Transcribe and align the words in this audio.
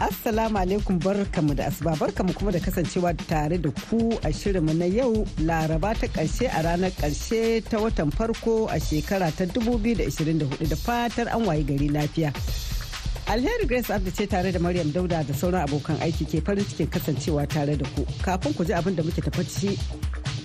Assalamu 0.00 0.58
alaikum 0.58 0.98
barkamu 1.02 1.54
da 1.56 1.66
asuba 1.66 1.96
barkamu 1.98 2.32
kuma 2.34 2.52
da 2.52 2.60
kasancewa 2.60 3.12
tare 3.26 3.58
da 3.58 3.70
ku 3.90 4.14
a 4.22 4.30
shirinmu 4.30 4.72
na 4.78 4.84
yau 4.86 5.26
laraba 5.42 5.90
ta 5.98 6.06
ƙarshe 6.06 6.46
a 6.46 6.62
ranar 6.62 6.90
ƙarshe 6.94 7.64
ta 7.68 7.78
watan 7.82 8.12
farko 8.14 8.68
a 8.70 8.78
shekara 8.78 9.34
ta 9.34 9.44
2024 9.44 10.68
da 10.70 10.76
fatar 10.76 11.26
an 11.34 11.42
wayi 11.46 11.64
gari 11.66 11.90
lafiya. 11.90 12.30
Alheri 13.26 13.66
Grace 13.66 13.90
Abdi 13.90 14.12
ce 14.12 14.26
tare 14.28 14.52
da 14.52 14.60
Maryam 14.60 14.92
Dauda 14.92 15.26
da 15.26 15.34
sauran 15.34 15.66
abokan 15.66 15.98
aiki 15.98 16.24
ke 16.30 16.44
farin 16.46 16.62
cikin 16.64 16.86
kasancewa 16.86 17.48
tare 17.48 17.74
da 17.76 17.84
ku. 17.96 18.06
Kafin 18.22 18.54
ku 18.54 18.64
ji 18.64 18.72
abin 18.72 18.94
da 18.94 19.02
muke 19.02 19.18
tafaci 19.20 19.74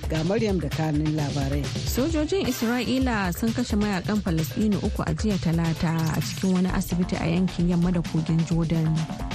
ga 0.10 0.24
Maryam 0.24 0.58
da 0.60 0.68
kanin 0.70 1.14
labarai. 1.14 1.62
Sojojin 1.94 2.50
Isra'ila 2.50 3.30
sun 3.38 3.54
kashe 3.54 3.78
mayaƙan 3.78 4.18
Falasɗinu 4.26 4.82
uku 4.82 5.04
a 5.06 5.14
jiya 5.14 5.38
talata 5.38 5.94
a 5.94 6.20
cikin 6.26 6.54
wani 6.58 6.70
asibiti 6.74 7.22
a 7.22 7.30
yankin 7.30 7.70
yamma 7.70 7.94
da 7.94 8.02
kogin 8.02 8.42
Jordan. 8.50 9.33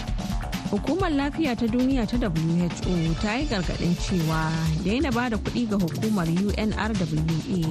Hukumar 0.70 1.08
lafiya 1.10 1.56
ta 1.56 1.64
duniya 1.66 2.04
ta 2.06 2.16
WHO 2.20 3.14
ta 3.22 3.34
yi 3.40 3.46
gargaɗin 3.48 3.96
cewa 4.04 4.52
daina 4.84 5.08
ba 5.10 5.30
da 5.30 5.36
kuɗi 5.40 5.64
ga 5.70 5.76
hukumar 5.80 6.28
UNRWA 6.28 7.64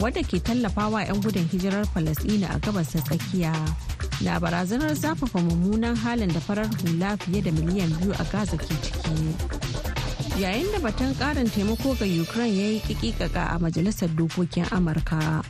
wadda 0.00 0.20
ke 0.20 0.36
tallafawa 0.44 1.00
'yan 1.08 1.16
gudun 1.24 1.48
hijirar 1.48 1.88
Falasɗina 1.96 2.52
a 2.52 2.58
gabas 2.60 2.92
ta 2.92 3.00
tsakiya. 3.00 3.52
Na 4.20 4.36
barazanar 4.40 4.92
zafafa 4.92 5.40
mummunan 5.40 5.96
halin 5.96 6.28
da 6.28 6.40
farar 6.40 6.68
hula 6.68 7.16
fiye 7.16 7.40
da 7.40 7.50
miliyan 7.56 7.88
biyu 8.00 8.12
a 8.12 8.24
Gaza 8.28 8.56
ke 8.60 8.68
ciki. 8.84 9.16
Yayin 10.36 10.68
da 10.76 10.78
batun 10.84 11.16
ƙarin 11.16 11.48
taimako 11.48 11.96
ga 11.96 12.04
Ukraine 12.04 12.52
ya 12.56 12.66
yi 12.76 12.80
kikikaka 12.84 13.56
a 13.56 13.58
Majalisar 13.58 14.12
Dokokin 14.12 14.68
Amurka. 14.76 15.40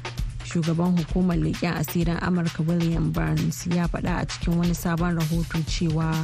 Shugaban 0.47 0.95
hukumar 0.95 1.35
leƙen 1.35 1.75
asirin 1.83 2.23
Amurka 2.23 2.63
William 2.63 3.11
Burns 3.11 3.67
ya 3.67 3.91
faɗa 3.91 4.23
a 4.23 4.27
cikin 4.27 4.55
wani 4.59 4.75
sabon 4.75 5.19
rahoto 5.19 5.59
cewa 5.67 6.15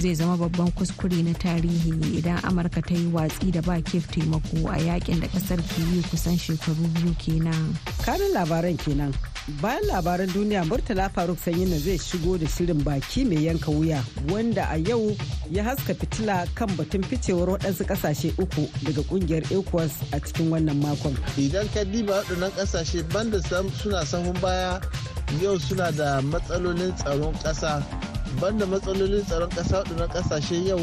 zai 0.00 0.14
zama 0.14 0.36
babban 0.36 0.70
kuskure 0.72 1.22
na 1.22 1.32
tarihi 1.34 2.18
idan 2.18 2.38
amurka 2.44 2.82
ta 2.82 2.94
yi 2.94 3.06
watsi 3.12 3.50
da 3.52 3.60
ba 3.62 3.80
kef 3.82 4.06
taimako 4.10 4.68
a 4.70 4.76
yaƙin 4.78 5.20
da 5.20 5.28
ƙasar 5.28 5.58
ke 5.62 5.80
yi 5.92 6.02
kusan 6.10 6.38
shekaru 6.38 6.86
biyu 6.94 7.14
kenan. 7.18 7.76
Kanin 8.04 8.32
labaran 8.34 8.76
kenan. 8.78 9.14
Bayan 9.60 9.82
labaran 9.90 10.28
duniya 10.30 10.64
murtala 10.64 11.08
faruk 11.10 11.38
na 11.46 11.78
zai 11.78 11.98
shigo 11.98 12.38
da 12.38 12.46
shirin 12.46 12.82
baki 12.84 13.24
mai 13.26 13.42
yanka 13.46 13.70
wuya 13.70 14.02
wanda 14.30 14.68
a 14.70 14.76
yau 14.78 15.16
ya 15.50 15.62
haska 15.64 15.94
fitila 15.94 16.46
kan 16.54 16.68
batun 16.76 17.02
ficewar 17.02 17.48
waɗansu 17.58 17.84
ƙasashe 17.84 18.30
uku 18.38 18.68
daga 18.84 19.02
ƙungiyar 19.02 19.42
ecowas 19.50 19.92
a 20.12 20.20
cikin 20.20 20.50
wannan 20.50 20.80
makon. 20.80 21.16
Idan 21.36 21.66
ka 21.74 21.84
diba 21.84 22.22
waɗannan 22.22 22.50
ƙasashe 22.54 23.02
banda 23.12 23.42
suna 23.42 24.04
sahun 24.06 24.40
baya 24.40 24.80
yau 25.40 25.58
suna 25.58 25.90
da 25.92 26.20
matsalolin 26.22 26.94
tsaron 26.96 27.34
ƙasa. 27.42 28.11
Banda 28.40 28.66
matsalolin 28.66 29.24
tsaron 29.26 29.50
ƙasa 29.50 29.82
waɗannan 29.82 30.08
ƙasashe 30.08 30.64
yau 30.66 30.80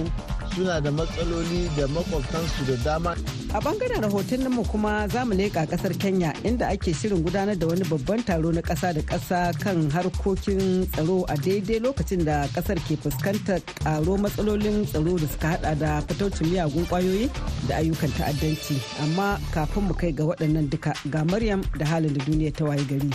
suna 0.55 0.81
da 0.81 0.91
matsaloli 0.91 1.69
da 1.77 1.87
makwabtansu 1.87 2.65
da 2.67 2.75
dama. 2.83 3.15
A 3.53 3.59
ɓangaren 3.59 4.01
rahoton 4.01 4.49
mu 4.49 4.63
kuma 4.63 5.07
za 5.07 5.25
mu 5.25 5.33
leƙa 5.33 5.65
ƙasar 5.67 5.93
Kenya 5.99 6.33
inda 6.43 6.67
ake 6.69 6.93
shirin 6.93 7.23
gudanar 7.23 7.57
da 7.57 7.67
wani 7.67 7.83
babban 7.83 8.23
taro 8.25 8.51
na 8.51 8.61
ƙasa 8.61 8.93
da 8.93 9.01
ƙasa 9.01 9.53
kan 9.59 9.89
harkokin 9.91 10.85
tsaro 10.91 11.25
a 11.29 11.35
daidai 11.37 11.79
lokacin 11.79 12.25
da 12.25 12.47
ƙasar 12.53 12.77
ke 12.87 12.97
fuskantar 12.97 13.61
ƙaro 13.83 14.17
matsalolin 14.17 14.85
tsaro 14.85 15.17
da 15.17 15.27
suka 15.27 15.47
hada 15.47 15.75
da 15.75 16.01
fitaucin 16.01 16.47
miyagun 16.51 16.85
ƙwayoyi 16.85 17.29
da 17.67 17.75
ayyukan 17.77 18.11
ta'addanci. 18.17 18.77
Amma 19.03 19.39
kafin 19.53 19.83
mu 19.83 19.93
kai 19.93 20.11
ga 20.11 20.23
waɗannan 20.23 20.69
duka 20.69 20.93
ga 21.09 21.23
Maryam 21.23 21.61
da 21.77 21.85
halin 21.85 22.13
da 22.13 22.25
duniya 22.25 22.53
ta 22.53 22.65
waye 22.65 22.83
gari. 22.85 23.09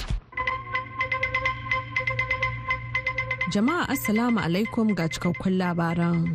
Jama'a 3.54 3.86
Assalamu 3.88 4.40
alaikum 4.42 4.96
ga 4.98 5.06
cikakkun 5.08 5.54
labaran. 5.62 6.34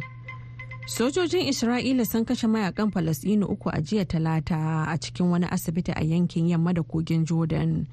Sojojin 0.87 1.51
Isra'ila 1.51 2.07
sun 2.07 2.23
kashe 2.23 2.47
mayaƙan 2.47 2.91
Falasɗinu 2.95 3.43
uku 3.43 3.67
a 3.69 3.81
jiya 3.83 4.05
talata 4.07 4.87
a 4.87 4.95
cikin 4.97 5.27
wani 5.29 5.45
asibiti 5.51 5.91
a 5.91 5.99
yankin 5.99 6.47
yamma 6.47 6.71
da 6.73 6.81
kogin 6.81 7.25
Jordan. 7.27 7.87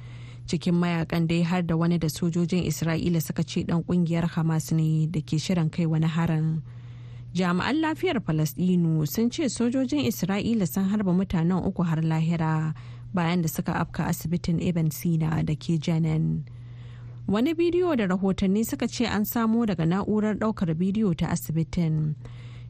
Cikin 0.47 0.79
mayaƙan 0.79 1.27
dai 1.27 1.43
har 1.43 1.63
da 1.67 1.75
wani 1.77 1.99
da 1.99 2.07
sojojin 2.07 2.71
Isra'ila 2.71 3.19
suka 3.21 3.43
ce 3.43 3.65
dan 3.67 3.83
ƙungiyar 3.83 4.31
Hamas 4.31 4.71
ne 4.71 5.07
da 5.11 5.19
ke 5.21 5.43
shirin 5.43 5.73
kai 5.75 5.87
wani 5.91 6.07
harin. 6.07 6.63
Jami'an 7.35 7.83
lafiyar 7.83 8.23
Falasɗinu 8.23 9.09
sun 9.11 9.31
ce 9.35 9.51
sojojin 9.51 10.07
Isra'ila 10.07 10.69
sun 10.71 10.87
harba 10.87 11.11
mutanen 11.11 11.67
uku 11.67 11.83
har 11.83 11.99
lahira 11.99 12.75
bayan 13.13 13.43
da 13.43 13.49
suka 13.49 13.73
afka 13.75 14.07
asibitin 14.07 14.63
Ibn 14.63 14.93
Sina 14.95 15.43
da 15.43 15.55
ke 15.59 15.83
Janan. 15.83 16.47
Wani 17.29 17.55
bidiyo 17.55 17.97
da 17.97 18.07
rahotanni 18.07 18.65
suka 18.65 18.89
ce 18.89 19.07
an 19.07 19.25
samo 19.25 19.67
daga 19.67 19.87
na'urar 19.87 20.35
ɗaukar 20.39 20.75
bidiyo 20.75 21.15
ta 21.15 21.29
asibitin. 21.31 22.15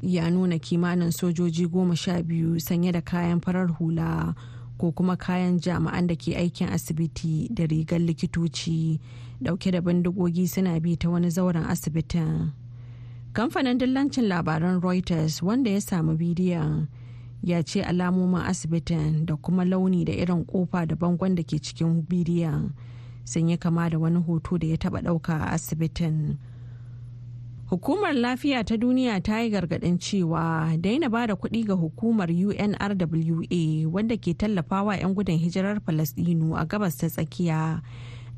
Ya 0.02 0.30
nuna 0.30 0.58
kimanin 0.58 1.10
sojoji 1.10 1.66
goma 1.66 1.96
sha 1.96 2.22
biyu 2.22 2.60
sanye 2.60 2.92
da 2.92 3.00
kayan 3.00 3.40
farar 3.40 3.68
hula 3.78 4.34
ko 4.78 4.92
kuma 4.92 5.16
kayan 5.16 5.58
jami'an 5.60 6.06
da 6.06 6.14
ke 6.16 6.36
aikin 6.36 6.68
asibiti 6.68 7.48
da 7.52 7.66
rigar 7.66 8.00
likitoci. 8.00 9.00
Dauke 9.40 9.70
da 9.72 9.80
bindigogi 9.80 10.48
suna 10.48 10.80
bi 10.80 10.96
ta 10.96 11.08
wani 11.10 11.28
zauren 11.30 11.64
asibitin. 11.64 12.52
Kamfanin 13.32 13.78
dillancin 13.78 14.28
labaran 14.28 14.80
reuters 14.80 15.42
wanda 15.42 15.70
ya 15.70 15.80
samu 15.80 16.16
bidiyon 16.16 16.86
ya 17.42 17.62
ce 17.62 17.82
alamomin 17.84 18.40
asibitin 18.40 19.26
da 19.26 19.36
kuma 19.36 19.64
launi 19.64 20.04
da 20.04 20.12
irin 20.12 20.44
ƙofa 20.44 20.86
da 20.88 20.96
bangon 20.96 21.34
da 21.36 21.42
ke 21.42 21.60
cikin 21.60 22.02
bidiyon 22.08 22.72
sun 23.26 23.48
yi 23.50 23.56
kama 23.58 23.90
da 23.90 23.98
wani 23.98 24.22
hoto 24.22 24.54
da 24.58 24.66
ya 24.70 24.76
taba 24.78 25.02
ɗauka 25.02 25.34
a 25.42 25.58
asibitin 25.58 26.38
hukumar 27.66 28.14
lafiya 28.14 28.62
ta 28.64 28.76
duniya 28.78 29.18
ta 29.20 29.42
yi 29.42 29.50
gargaɗin 29.50 29.98
cewa 29.98 30.70
daina 30.78 31.10
ba 31.10 31.26
da 31.26 31.34
kuɗi 31.34 31.66
ga 31.66 31.74
hukumar 31.74 32.30
unrwa 32.30 33.90
wadda 33.92 34.16
ke 34.16 34.34
tallafawa 34.38 34.94
'yan 34.96 35.14
gudun 35.14 35.38
hijirar 35.42 35.80
falasdinu 35.82 36.54
a 36.54 36.62
gabas 36.66 36.94
ta 36.96 37.10
tsakiya 37.10 37.82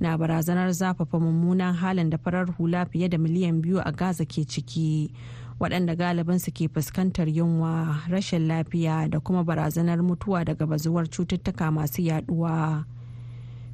na 0.01 0.17
barazanar 0.17 0.73
zafafa 0.73 1.21
mummunan 1.21 1.75
halin 1.77 2.09
da 2.11 2.17
farar 2.19 2.49
hula 2.57 2.87
fiye 2.89 3.09
da 3.13 3.19
miliyan 3.19 3.61
biyu 3.61 3.81
a 3.85 3.93
gaza 3.93 4.25
ke 4.25 4.49
ciki 4.49 5.13
waɗanda 5.61 5.93
galibinsu 5.99 6.49
ke 6.55 6.69
fuskantar 6.73 7.29
yunwa 7.29 8.01
rashin 8.09 8.47
lafiya 8.49 9.11
da 9.13 9.21
kuma 9.21 9.45
barazanar 9.45 10.01
mutuwa 10.03 10.45
daga 10.47 10.65
bazuwar 10.67 11.05
cututtuka 11.11 11.69
masu 11.71 12.01
yaɗuwa. 12.03 12.85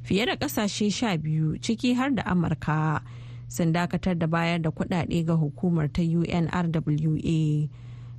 Fiye 0.05 0.25
da 0.25 0.35
ƙasashe 0.37 0.91
sha 0.93 1.17
biyu 1.17 1.57
ciki 1.57 1.93
har 1.97 2.13
da 2.13 2.23
amurka 2.29 3.01
sun 3.47 3.73
dakatar 3.73 4.13
da 4.17 4.27
bayar 4.27 4.61
da 4.61 4.69
kudade 4.71 5.25
ga 5.25 5.33
hukumar 5.33 5.89
ta 5.91 6.01
unrwa 6.01 7.69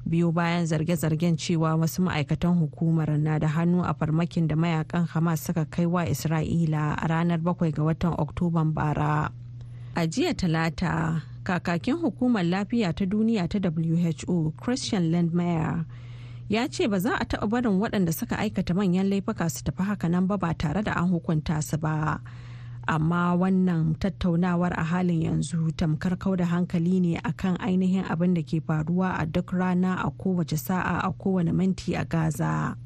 biyu 0.06 0.30
bayan 0.32 0.66
zarge-zargen 0.66 1.34
cewa 1.36 1.74
wasu 1.74 2.02
ma'aikatan 2.02 2.58
hukumar 2.62 3.10
na 3.18 3.38
da 3.38 3.48
hannu 3.48 3.82
a 3.82 3.94
farmakin 3.94 4.46
da 4.48 4.54
mayaƙan 4.54 5.06
hamas 5.10 5.42
suka 5.42 5.64
kai 5.66 5.86
wa 5.86 6.06
isra'ila 6.06 6.94
a 6.94 7.06
ranar 7.10 7.38
7 7.42 7.72
ga 7.74 7.82
watan 7.82 8.14
oktoban 8.14 8.70
bara. 8.74 9.30
A 9.96 10.06
jiya 10.06 10.30
talata 10.34 11.22
kakakin 11.42 11.98
hukumar 11.98 12.44
lafiya 12.46 12.94
ta 12.94 13.02
duniya 13.04 13.48
ta 13.50 13.58
who 14.26 14.52
christian 14.56 15.10
landmeyer 15.10 15.84
ya 16.48 16.68
ce 16.68 16.86
ba 16.88 16.98
za 16.98 17.14
a 17.18 17.24
taɓa 17.24 17.46
barin 17.48 17.80
waɗanda 17.80 18.12
suka 18.12 18.36
aikata 18.38 18.74
manyan 18.74 19.08
laifuka 19.10 19.50
su 19.50 19.64
tafi 19.64 19.82
haka 19.82 20.08
nan 20.08 20.26
ba 20.26 20.36
ba 20.38 20.54
tare 20.54 20.82
da 20.82 20.92
an 20.94 21.10
hukunta 21.10 21.62
su 21.62 21.76
ba. 21.78 22.20
Amma 22.88 23.34
wannan 23.34 23.98
tattaunawar 23.98 24.70
a 24.78 24.84
halin 24.84 25.22
yanzu 25.26 25.74
tamkar 25.74 26.14
kau 26.22 26.36
da 26.36 26.44
hankali 26.46 27.00
ne 27.02 27.18
akan 27.18 27.58
ainihin 27.58 28.06
abin 28.06 28.34
da 28.34 28.42
ke 28.46 28.62
faruwa 28.62 29.18
a 29.18 29.26
duk 29.26 29.50
rana 29.52 29.98
a 30.06 30.10
kowace 30.14 30.54
sa'a 30.56 31.02
a 31.02 31.10
kowane 31.12 31.50
minti 31.52 31.94
a 31.98 32.04
gaza. 32.06 32.76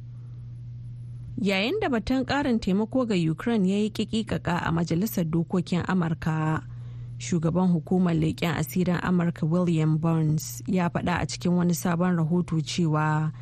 Yayin 1.37 1.81
da 1.81 1.89
batun 1.93 2.25
karin 2.25 2.57
taimako 2.61 3.05
ga 3.09 3.15
ukraine 3.31 3.69
ya 3.69 3.77
yi 3.85 3.91
kikikaka 3.91 4.65
a 4.65 4.73
majalisar 4.73 5.25
dokokin 5.29 5.85
amurka 5.85 6.65
shugaban 7.21 7.69
hukumar 7.73 8.15
leƙen 8.17 8.57
asirin 8.57 8.97
amurka 9.03 9.47
william 9.47 9.99
burns 9.99 10.63
ya 10.67 10.89
faɗa 10.89 11.21
a 11.21 11.27
cikin 11.27 11.53
wani 11.53 11.75
sabon 11.75 12.17
rahoto 12.17 12.57
cewa 12.61 13.33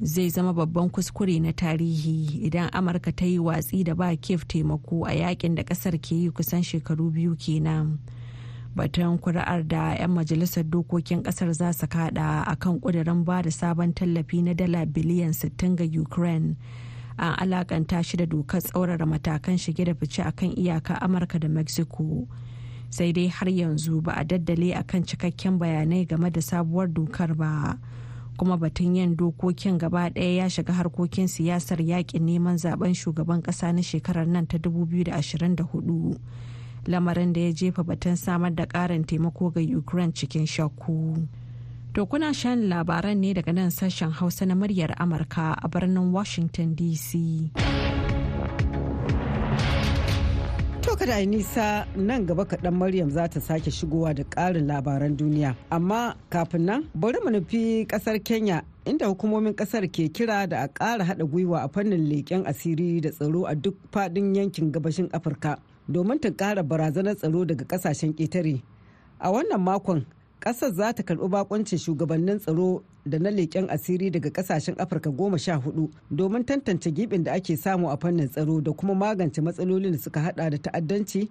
zai 0.00 0.28
zama 0.30 0.52
babban 0.52 0.90
kuskure 0.90 1.38
na 1.40 1.52
tarihi 1.52 2.42
idan 2.46 2.68
amurka 2.72 3.12
ta 3.14 3.24
yi 3.26 3.38
watsi 3.38 3.84
da 3.84 3.94
ba 3.94 4.10
kef 4.16 4.42
taimako 4.46 5.06
a 5.06 5.12
yaƙin 5.14 5.54
da 5.54 5.62
ƙasar 5.62 5.94
ke 6.02 6.14
yi 6.18 6.30
kusan 6.30 6.62
shekaru 6.66 7.10
biyu 7.14 7.36
kenan. 7.38 7.98
Batun 8.76 9.18
kuri'ar 9.18 9.62
da 9.68 9.94
'yan 9.94 10.10
majalisar 10.10 10.64
dokokin 10.66 11.22
ƙasar 11.22 11.54
za 11.54 11.72
su 11.72 11.86
kada 11.86 12.42
a 12.46 12.56
kan 12.56 12.80
kudirin 12.80 13.24
ba 13.24 13.42
da 13.42 13.50
sabon 13.50 13.94
tallafi 13.94 14.42
na 14.42 14.52
dala 14.54 14.82
biliyan 14.86 15.30
60 15.34 15.76
ga 15.78 15.84
ukraine 16.00 16.56
an 17.18 17.34
alakanta 17.38 18.02
shi 18.04 18.16
da 18.16 18.26
dokar 18.26 18.60
tsaurara 18.62 19.06
matakan 19.06 19.58
shige 19.58 19.84
da 19.86 19.94
fice 19.94 20.22
a 20.26 20.32
kan 20.32 20.50
iyaka 20.58 20.98
amurka 21.02 21.38
da 21.38 21.46
mexico. 21.48 22.26
Sai 22.90 23.12
dai 23.12 23.28
har 23.28 23.48
yanzu 23.48 24.00
ba 24.02 24.12
a 24.16 24.24
daddale 24.24 24.74
a 24.74 24.82
kan 24.82 25.02
cikakken 25.04 25.58
bayanai 25.58 26.06
game 26.08 26.30
da 26.30 26.40
sabuwar 26.40 26.88
dokar 26.88 27.34
ba. 27.36 27.78
Kuma 28.38 28.56
batun 28.56 28.96
yin 28.96 29.16
dokokin 29.16 29.78
gaba 29.78 30.10
ɗaya 30.10 30.36
ya 30.36 30.48
shiga 30.48 30.72
harkokin 30.72 31.28
siyasar 31.28 31.78
yaƙin 31.82 32.22
neman 32.24 32.56
zaɓen 32.56 32.94
shugaban 32.94 33.42
ƙasa 33.42 33.72
na 33.74 33.82
shekarar 33.82 34.26
nan 34.26 34.46
ta 34.46 34.58
2024 34.58 36.16
lamarin 36.86 37.32
da 37.32 37.40
ya 37.40 37.52
jefa 37.52 37.82
batun 37.84 38.16
samar 38.16 38.54
da 38.54 38.66
ƙarin 38.66 39.04
taimako 39.04 39.50
ga 39.54 39.60
ukraine 39.60 40.12
cikin 40.12 40.46
shakku. 40.46 41.26
To 41.94 42.06
kuna 42.06 42.32
shan 42.34 42.68
labaran 42.70 43.18
ne 43.18 43.34
daga 43.34 43.52
nan 43.52 43.70
sashen 43.70 44.12
hausa 44.12 44.46
na 44.46 44.54
muryar 44.54 44.94
amurka 45.02 45.56
a 45.58 45.68
birnin 45.68 46.12
washington 46.12 46.76
dc 46.76 47.10
kada 50.98 51.18
yi 51.18 51.26
nisa 51.26 51.86
nan 51.96 52.26
gaba 52.26 52.44
kaɗan 52.44 52.74
Maryam 52.74 53.10
za 53.10 53.28
ta 53.28 53.40
sake 53.40 53.70
shigowa 53.70 54.14
da 54.14 54.24
ƙarin 54.24 54.66
labaran 54.66 55.16
duniya. 55.16 55.54
Amma 55.70 56.16
kafin 56.30 56.64
nan 56.64 56.90
bari 56.94 57.18
mu 57.24 57.30
nufi 57.30 57.86
ƙasar 57.86 58.18
Kenya 58.24 58.62
inda 58.84 59.06
hukumomin 59.06 59.54
ƙasar 59.54 59.86
ke 59.86 60.08
kira 60.12 60.48
da 60.48 60.64
a 60.64 60.68
ƙara 60.68 61.04
haɗa 61.06 61.24
gwiwa 61.30 61.62
a 61.64 61.68
fannin 61.68 62.02
leƙen 62.10 62.44
asiri 62.46 63.00
da 63.00 63.10
tsaro 63.10 63.46
a 63.46 63.54
duk 63.54 63.74
faɗin 63.92 64.34
yankin 64.36 64.72
gabashin 64.72 65.08
Afirka 65.12 65.58
domin 65.88 66.18
ta 66.20 66.30
ƙara 66.30 66.62
barazanar 66.66 67.14
tsaro 67.16 67.44
daga 67.46 67.64
ƙasashen 67.64 68.12
ƙetare. 68.14 68.60
A 69.20 69.30
wannan 69.30 69.60
makon 69.62 70.04
ƙasar 70.40 70.74
za 70.74 70.92
ta 70.92 71.02
karɓi 71.02 71.30
bakoncin 71.30 71.78
shugabannin 71.78 72.40
tsaro 72.40 72.82
da 73.08 73.18
na 73.18 73.30
leƙen 73.30 73.68
asiri 73.70 74.10
daga 74.10 74.30
ƙasashen 74.30 74.74
afirka 74.78 75.10
goma 75.10 75.38
sha 75.38 75.56
huɗu 75.56 75.90
domin 76.10 76.44
tantance 76.44 76.90
gibin 76.90 77.24
da 77.24 77.32
ake 77.32 77.56
samu 77.56 77.88
a 77.90 77.96
fannin 77.96 78.28
tsaro 78.28 78.60
da 78.60 78.72
kuma 78.72 78.94
magance 78.94 79.40
matsalolin 79.40 79.92
da 79.92 79.98
suka 79.98 80.20
hada 80.20 80.50
da 80.50 80.58
ta'addanci 80.58 81.28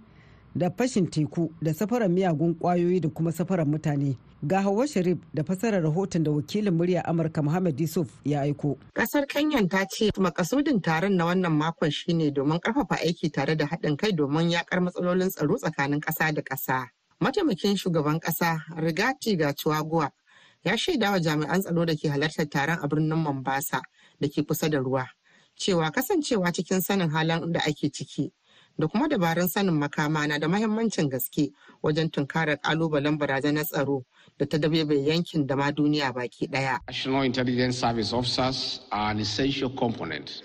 da 0.55 0.69
fashin 0.69 1.07
teku 1.09 1.51
da 1.61 1.73
safarar 1.73 2.09
miyagun 2.09 2.55
ƙwayoyi 2.59 3.01
da 3.01 3.09
kuma 3.09 3.31
safarar 3.31 3.65
mutane. 3.67 4.17
Ga 4.43 4.61
hawa 4.61 4.87
sharif 4.87 5.17
da 5.33 5.43
fasarar 5.43 5.83
rahoton 5.83 6.23
da 6.23 6.31
wakilin 6.31 6.73
murya 6.73 7.03
amurka 7.05 7.41
muhammad 7.43 7.79
yusuf 7.79 8.07
ya 8.25 8.41
aiko. 8.41 8.77
Kasar 8.93 9.25
kenyan 9.27 9.69
ta 9.69 9.85
ce 9.85 10.09
makasudin 10.17 10.81
taron 10.81 11.15
na 11.15 11.25
wannan 11.25 11.51
makon 11.53 11.91
shine 11.91 12.31
domin 12.33 12.59
ƙarfafa 12.59 12.95
aiki 13.05 13.31
tare 13.31 13.55
da 13.55 13.65
haɗin 13.65 13.97
kai 13.97 14.11
domin 14.11 14.49
yakar 14.49 14.79
matsalolin 14.81 15.29
tsaro 15.29 15.57
tsakanin 15.57 15.99
ƙasa 16.01 16.33
da 16.33 16.41
ƙasa. 16.41 16.87
Mataimakin 17.21 17.77
shugaban 17.77 18.19
kasa 18.19 18.57
rigati 18.77 19.37
gachuagua 19.37 20.09
ya 20.67 20.77
shaida 20.77 21.11
wa 21.11 21.19
jami'an 21.19 21.61
tsaro 21.61 21.85
da 21.85 21.95
ke 21.95 22.09
halartar 22.11 22.45
taron 22.49 22.79
a 22.83 22.87
birnin 22.87 23.15
mombasa 23.17 23.81
da 24.19 24.27
ke 24.27 24.43
kusa 24.43 24.69
da 24.69 24.77
ruwa 24.79 25.07
cewa 25.55 25.91
kasancewa 25.91 26.51
cikin 26.51 26.81
sanin 26.81 27.09
halin 27.09 27.51
da 27.53 27.59
ake 27.63 27.89
ciki 27.89 28.31
da 28.79 28.87
kuma 28.87 29.07
dabarun 29.07 29.47
sanin 29.47 29.73
makama 29.79 30.27
na 30.27 30.37
da 30.39 30.47
mahimmancin 30.47 31.09
gaske 31.09 31.51
wajen 31.83 32.11
tunkarar 32.11 32.57
kalubalen 32.59 33.17
barazanar 33.17 33.63
tsaro 33.65 34.03
da 34.37 34.45
ta 34.45 34.57
dabebe 34.57 34.95
yankin 35.07 35.47
da 35.47 35.55
ma 35.55 35.71
duniya 35.71 36.11
baki 36.13 36.47
ɗaya. 36.51 36.79
National 36.87 37.23
Intelligence 37.23 37.77
Service 37.79 38.13
officers 38.13 38.81
are 38.91 39.11
an 39.11 39.19
essential 39.19 39.69
component 39.69 40.43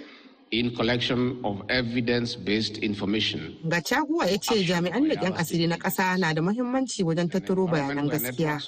in 0.52 0.70
collection 0.76 1.40
of 1.44 1.62
evidence-based 1.70 2.76
information. 2.78 3.56
Gacaguwa 3.64 4.26
ya 4.26 4.36
ce 4.38 4.64
jami'an 4.64 5.08
leƙen 5.08 5.32
asiri 5.36 5.66
na 5.68 5.76
ƙasa 5.76 6.18
na 6.18 6.32
da 6.34 6.42
muhimmanci 6.42 7.02
wajen 7.02 7.28
tattaro 7.30 7.66
bayanan 7.66 8.08
gaskiya 8.10 8.60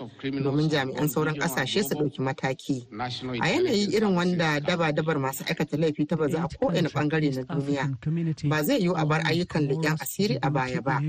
domin 0.42 0.70
jami'an 0.70 1.08
sauran 1.08 1.36
ƙasashe 1.36 1.84
su 1.84 1.94
ɗauki 1.94 2.19
mataki. 2.25 2.86
A 3.42 3.48
yanayi 3.52 3.92
irin 3.92 4.14
wanda 4.16 4.60
daba-dabar 4.60 5.19
masu 5.20 5.44
aikata 5.44 5.76
laifi 5.76 6.08
ta 6.08 6.16
baza 6.16 6.38
a 6.44 6.48
kowane 6.48 6.88
ɓangare 6.88 7.36
na 7.36 7.42
duniya 7.54 8.48
ba 8.48 8.64
zai 8.64 8.81
yiwu 8.81 8.94
a 8.96 9.04
bar 9.04 9.20
ayyukan 9.26 9.69
leƙen 9.69 10.00
asiri 10.00 10.38
a 10.42 10.50
baya 10.50 10.81
ba. 10.81 11.00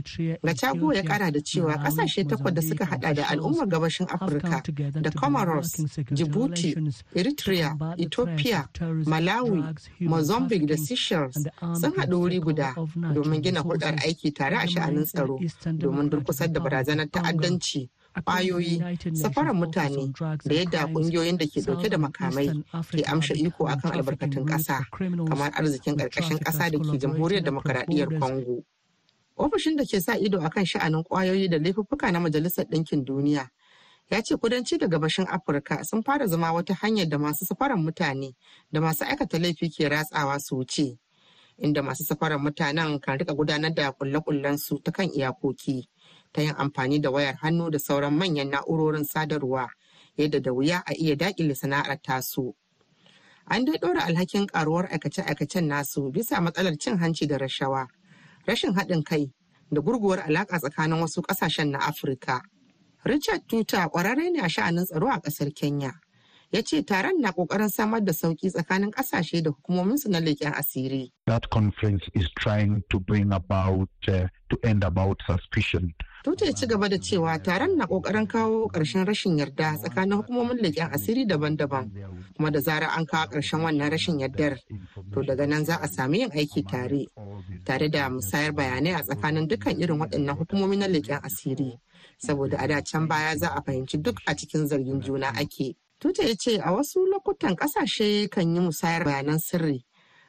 Gacaguwa 0.44 0.95
ya 0.95 1.04
ƙara 1.04 1.31
da 1.31 1.39
cewa 1.39 1.77
ƙasashe 1.80 2.27
takwas 2.27 2.54
da 2.54 2.62
suka 2.62 2.83
haɗa 2.86 3.16
da 3.16 3.24
al'ummar 3.31 3.68
gabashin 3.68 4.07
Afirka 4.12 4.62
da 5.01 5.10
Comoros, 5.12 5.72
Djibouti, 6.12 6.75
Eritrea, 7.16 7.77
Ethiopia, 7.98 8.68
Malawi, 9.07 9.63
Mozambique 10.01 10.64
da 10.65 10.75
Seychelles 10.77 11.35
sun 11.79 11.91
haɗu 11.97 12.15
wuri 12.19 12.39
guda 12.39 12.73
domin 13.13 13.41
gina 13.44 13.62
hulɗar 13.62 13.95
aiki 14.06 14.31
tare 14.33 14.56
a 14.57 14.67
sha'anin 14.67 15.06
tsaro 15.06 15.39
domin 15.77 16.09
durkusar 16.09 16.51
da 16.51 16.59
barazanar 16.59 17.07
ta'addanci 17.12 17.89
ƙwayoyi 18.15 18.79
safarar 19.15 19.53
mutane 19.53 20.13
da 20.45 20.53
yadda 20.56 20.88
ƙungiyoyin 20.88 21.38
da 21.38 21.45
ke 21.45 21.59
ɗauke 21.62 21.89
da 21.89 21.97
makamai 21.97 22.63
ke 22.91 23.03
amsha 23.12 23.33
iko 23.35 23.67
akan 23.67 23.91
albarkatun 23.91 24.45
ƙasa 24.47 24.85
kamar 25.27 25.51
arzikin 25.53 25.95
ƙarƙashin 25.97 26.39
ƙasa 26.39 26.71
da 26.71 26.79
ke 26.79 26.97
jamhuriyar 26.97 27.44
demokaradiyyar 27.44 28.19
congo. 28.19 28.63
Ofishin 29.38 29.75
da 29.75 29.83
ke 29.83 30.00
sa 30.01 30.15
ido 30.15 30.39
akan 30.39 30.63
sha'anin 30.65 31.03
ƙwayoyi 31.03 31.50
da 31.51 31.57
laifuffuka 31.59 32.12
na 32.12 32.19
majalisar 32.23 32.65
ɗinkin 32.71 33.03
duniya 33.03 33.50
ya 34.10 34.22
ce 34.22 34.36
kudanci 34.38 34.78
da 34.78 34.88
gabashin 34.88 35.25
afirka 35.30 35.84
sun 35.84 36.04
fara 36.04 36.28
zama 36.28 36.54
wata 36.54 36.74
hanyar 36.74 37.10
da 37.10 37.18
masu 37.18 37.46
safarar 37.46 37.78
mutane 37.78 38.36
da 38.72 38.81
masu 38.81 39.04
aikata 39.06 39.40
laifi 39.40 39.69
ke 39.69 39.90
ratsawa 39.90 40.40
su 40.40 40.56
wuce 40.57 40.98
inda 41.57 41.81
masu 41.81 42.04
safarar 42.04 42.40
mutanen 42.40 43.00
kan 43.00 43.18
riƙa 43.19 43.34
gudanar 43.36 43.74
da 43.74 43.92
kulle 43.92 44.57
su 44.57 44.80
ta 44.84 44.92
kan 44.92 45.10
iyakoki 45.10 45.90
ta 46.34 46.42
yin 46.42 46.54
amfani 46.57 47.00
da 47.02 47.10
wayar 47.12 47.36
hannu 47.42 47.69
da 47.72 47.80
sauran 47.80 48.13
manyan 48.13 48.50
na'urorin 48.52 49.04
sadarwa 49.06 49.69
yadda 50.18 50.40
da 50.40 50.51
wuya 50.54 50.84
a 50.86 50.94
iya 50.94 51.16
daƙile 51.16 51.56
sana'ar 51.56 52.01
tasu. 52.01 52.54
An 53.48 53.66
dai 53.66 53.78
ɗora 53.78 54.04
alhakin 54.06 54.48
karuwar 54.48 54.86
aikace-aikacen 54.92 55.68
nasu 55.68 56.12
bisa 56.12 56.42
matsalar 56.42 56.78
cin 56.80 56.98
hanci 56.98 57.28
da 57.28 57.38
rashawa 57.38 57.88
rashin 58.48 58.74
haɗin 58.75 59.04
kai 59.04 59.31
da 59.72 59.81
gurguwar 59.81 60.19
alaƙa 60.19 60.60
tsakanin 60.60 61.00
wasu 61.01 61.22
ƙasashen 61.22 61.72
na 61.72 61.80
afirka. 61.80 62.42
Richard 63.06 63.42
Tuta 63.48 63.88
kwararre 63.90 64.30
ne 64.31 64.40
a 64.42 64.50
sha'anin 64.50 64.86
tsaro 64.86 65.07
a 65.10 65.19
ƙasar 65.22 65.54
Kenya. 65.56 65.92
Ya 66.52 66.62
ce 66.62 66.81
taron 66.84 67.19
na 67.22 67.31
ƙoƙarin 67.31 67.69
samar 67.69 68.02
da 68.02 68.13
sauƙi 68.13 68.50
tsakanin 68.52 68.92
ƙasashe 68.92 69.44
da 69.44 69.52
hukumominsu 69.52 70.10
na 70.10 70.19
leƙen 70.19 70.54
asiri. 70.54 71.12
That 71.28 71.50
conference 71.50 72.04
is 72.13 72.30
trying 72.40 72.84
to 72.90 73.00
bring 73.00 73.31
about 73.34 73.90
uh, 74.07 74.28
to 74.50 74.57
end 74.63 74.84
about 74.84 75.22
suspicion. 75.28 75.94
Tuta 76.24 76.46
ya 76.46 76.52
ci 76.54 76.66
gaba 76.66 76.88
da 76.90 76.98
cewa 76.98 77.38
taron 77.44 77.75
na 77.78 77.86
ƙoƙarin 77.86 78.28
kawo 78.28 78.69
ƙarshen 78.72 79.06
rashin 79.06 79.38
yarda 79.38 79.78
tsakanin 79.78 80.24
hukumomin 80.24 80.58
leƙen 80.62 80.90
asiri 80.94 81.28
daban-daban. 81.28 81.92
Kuma 82.38 82.51
da 82.51 82.60
zarar 82.60 82.90
an 82.98 83.06
kawo 83.06 83.27
ƙarshen 83.27 83.62
wannan 83.62 83.91
rashin 83.91 84.20
yardar, 84.20 84.58
to 85.13 85.20
daga 85.22 85.48
nan 85.48 85.65
za 85.65 85.77
a 85.82 85.88
sami 85.88 86.20
yin 86.20 86.29
aiki 86.32 86.63
tare, 86.68 87.06
tare 87.65 87.89
da 87.89 88.10
musayar 88.10 88.51
bayanai 88.53 88.96
a 88.98 89.03
tsakanin 89.03 89.48
dukkan 89.48 89.77
irin 89.82 90.00
waɗannan 90.00 90.38
hukumomi 90.38 90.77
na 90.77 90.86
leƙen 90.88 91.22
asiri. 91.22 91.77
Saboda 92.17 92.57
a 92.60 92.81
can 92.81 93.07
baya 93.07 93.38
za 93.38 93.50
a 93.55 93.62
fahimci 93.62 94.01
duk 94.01 94.17
a 94.27 94.34
cikin 94.36 94.67
zargin 94.67 95.01
juna 95.03 95.31
ake. 95.38 95.75
Tuta 96.00 96.24
ya 96.24 96.36
ce 96.36 96.57
a 96.60 96.72
wasu 96.72 97.05
lokutan 97.07 97.55
ƙasashe 97.55 98.29
kan 98.29 98.53
yi 98.55 98.60
musayar 98.62 99.03
bayanan 99.05 99.39
sirri 99.39 99.84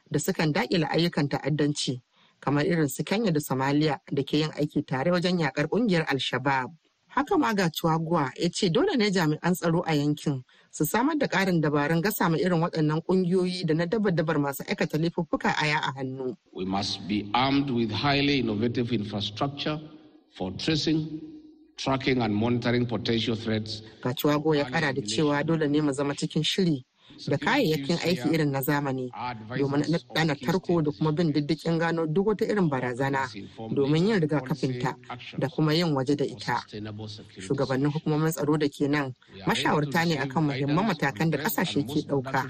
da 0.09 0.19
sukan 0.19 0.53
daƙile 0.53 0.87
ayyukan 0.89 1.29
ta'addanci 1.29 2.01
kamar 2.39 2.65
irin 2.65 2.87
su 2.89 3.03
Kenya 3.03 3.31
da 3.31 3.39
Somalia 3.39 3.99
da 4.13 4.23
ke 4.23 4.33
yin 4.37 4.51
aiki 4.51 4.85
tare 4.85 5.11
wajen 5.11 5.39
yakar 5.39 5.67
ƙungiyar 5.67 6.05
Al-Shabaab. 6.07 6.71
Haka 7.09 7.37
ma 7.37 7.51
ga 7.53 7.67
Chuagua 7.69 8.31
ya 8.37 8.47
ce 8.49 8.69
dole 8.69 8.95
ne 8.95 9.09
jami'an 9.09 9.53
tsaro 9.55 9.81
a 9.87 9.93
yankin 9.95 10.43
su 10.71 10.85
samar 10.85 11.17
da 11.17 11.27
ƙarin 11.27 11.59
dabarun 11.61 12.01
gasa 12.01 12.29
ma 12.29 12.37
irin 12.37 12.61
waɗannan 12.61 13.01
ƙungiyoyi 13.03 13.65
da 13.65 13.73
na 13.73 13.85
dabar-dabar 13.85 14.37
masu 14.39 14.63
aikata 14.63 14.97
laifuffuka 14.97 15.49
aya 15.61 15.77
a 15.83 15.91
hannu. 15.97 16.37
We 16.53 16.63
must 16.65 17.07
be 17.07 17.29
armed 17.33 17.69
with 17.71 17.91
highly 17.91 18.39
innovative 18.39 18.93
infrastructure 18.93 19.81
for 20.37 20.51
tracing 20.51 21.19
tracking 21.77 22.21
and 22.21 22.33
monitoring 22.33 22.85
potential 22.85 23.35
threats. 23.35 23.81
Kachuwago 24.01 24.55
ya 24.55 24.65
kara 24.65 24.93
da 24.93 25.01
cewa 25.01 25.43
dole 25.45 25.67
ne 25.69 25.81
mu 25.81 25.91
zama 25.91 26.13
cikin 26.15 26.43
shiri 26.43 26.83
da 27.27 27.37
kayayyakin 27.37 27.97
aiki 28.05 28.29
irin 28.33 28.51
na 28.51 28.61
zamani 28.61 29.09
domin 29.57 29.81
ɗana 30.15 30.35
tarko 30.35 30.81
da 30.81 30.91
kuma 30.91 31.11
bin 31.11 31.31
diddikin 31.33 31.79
gano 31.79 32.05
duk 32.05 32.27
wata 32.27 32.45
irin 32.45 32.69
barazana 32.69 33.27
domin 33.73 34.07
yin 34.07 34.19
rigakafinta 34.21 34.95
da 35.39 35.47
kuma 35.49 35.73
yin 35.73 35.93
waje 35.95 36.15
da 36.15 36.25
ita. 36.25 36.61
Shugabannin 37.39 37.91
hukumomin 37.91 38.31
tsaro 38.31 38.57
da 38.57 38.67
ke 38.69 38.87
nan 38.89 39.13
mashawarta 39.47 40.05
ne 40.07 40.17
akan 40.17 40.43
muhimman 40.51 40.85
matakan 40.93 41.29
da 41.31 41.37
ƙasashe 41.37 41.83
ke 41.87 42.05
ɗauka. 42.07 42.43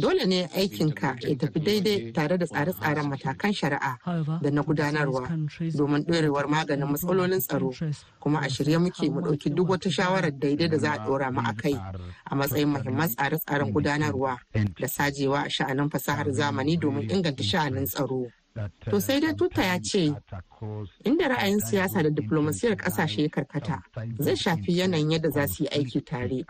Dole 0.00 0.26
ne 0.26 0.46
aikinka 0.54 1.16
ya 1.20 1.34
tafi 1.36 1.60
daidai 1.60 2.12
tare 2.12 2.38
da 2.38 2.46
tsare-tsaren 2.46 3.08
matakan 3.08 3.52
shari'a 3.52 3.98
da 4.42 4.50
na 4.50 4.62
gudanarwa 4.62 5.28
domin 5.74 6.04
ɗorewar 6.04 6.46
maganin 6.48 6.86
matsalolin 6.88 7.40
tsaro 7.40 7.70
kuma 8.20 8.38
a 8.40 8.48
shirye 8.48 8.78
muke 8.78 9.10
mu 9.10 9.20
ɗauki 9.20 9.50
duk 9.54 9.68
wata 9.68 9.90
shawarar 9.90 10.30
daidai 10.32 10.68
da 10.68 10.78
za 10.78 10.92
a 10.92 10.98
ɗora 11.06 11.32
mu 11.32 11.40
a 11.44 11.52
kai 11.54 11.74
a 12.30 12.34
matsayin 12.34 12.68
muhimman 12.68 13.08
tsare-tsaren 13.08 13.72
gudanarwa. 13.72 13.93
Gudanarwa 13.98 14.38
da 14.80 14.88
sajewa 14.88 15.44
a 15.44 15.50
sha'anin 15.50 15.90
fasahar 15.90 16.30
zamani 16.32 16.76
domin 16.76 17.10
inganta 17.10 17.42
sha'anin 17.42 17.86
tsaro. 17.86 18.26
To 18.90 19.00
sai 19.00 19.20
dai 19.20 19.34
tuta 19.34 19.62
ya 19.64 19.78
ce, 19.82 20.14
inda 21.04 21.28
ra'ayin 21.28 21.60
siyasa 21.60 22.02
da 22.02 22.10
diplomasiyar 22.10 22.76
ƙasashe 22.76 23.22
ya 23.22 23.28
karkata 23.28 23.82
zai 24.18 24.36
shafi 24.36 24.78
yanayin 24.78 25.10
yadda 25.10 25.30
za 25.30 25.46
su 25.48 25.64
yi 25.64 25.68
aiki 25.70 26.00
tare. 26.04 26.44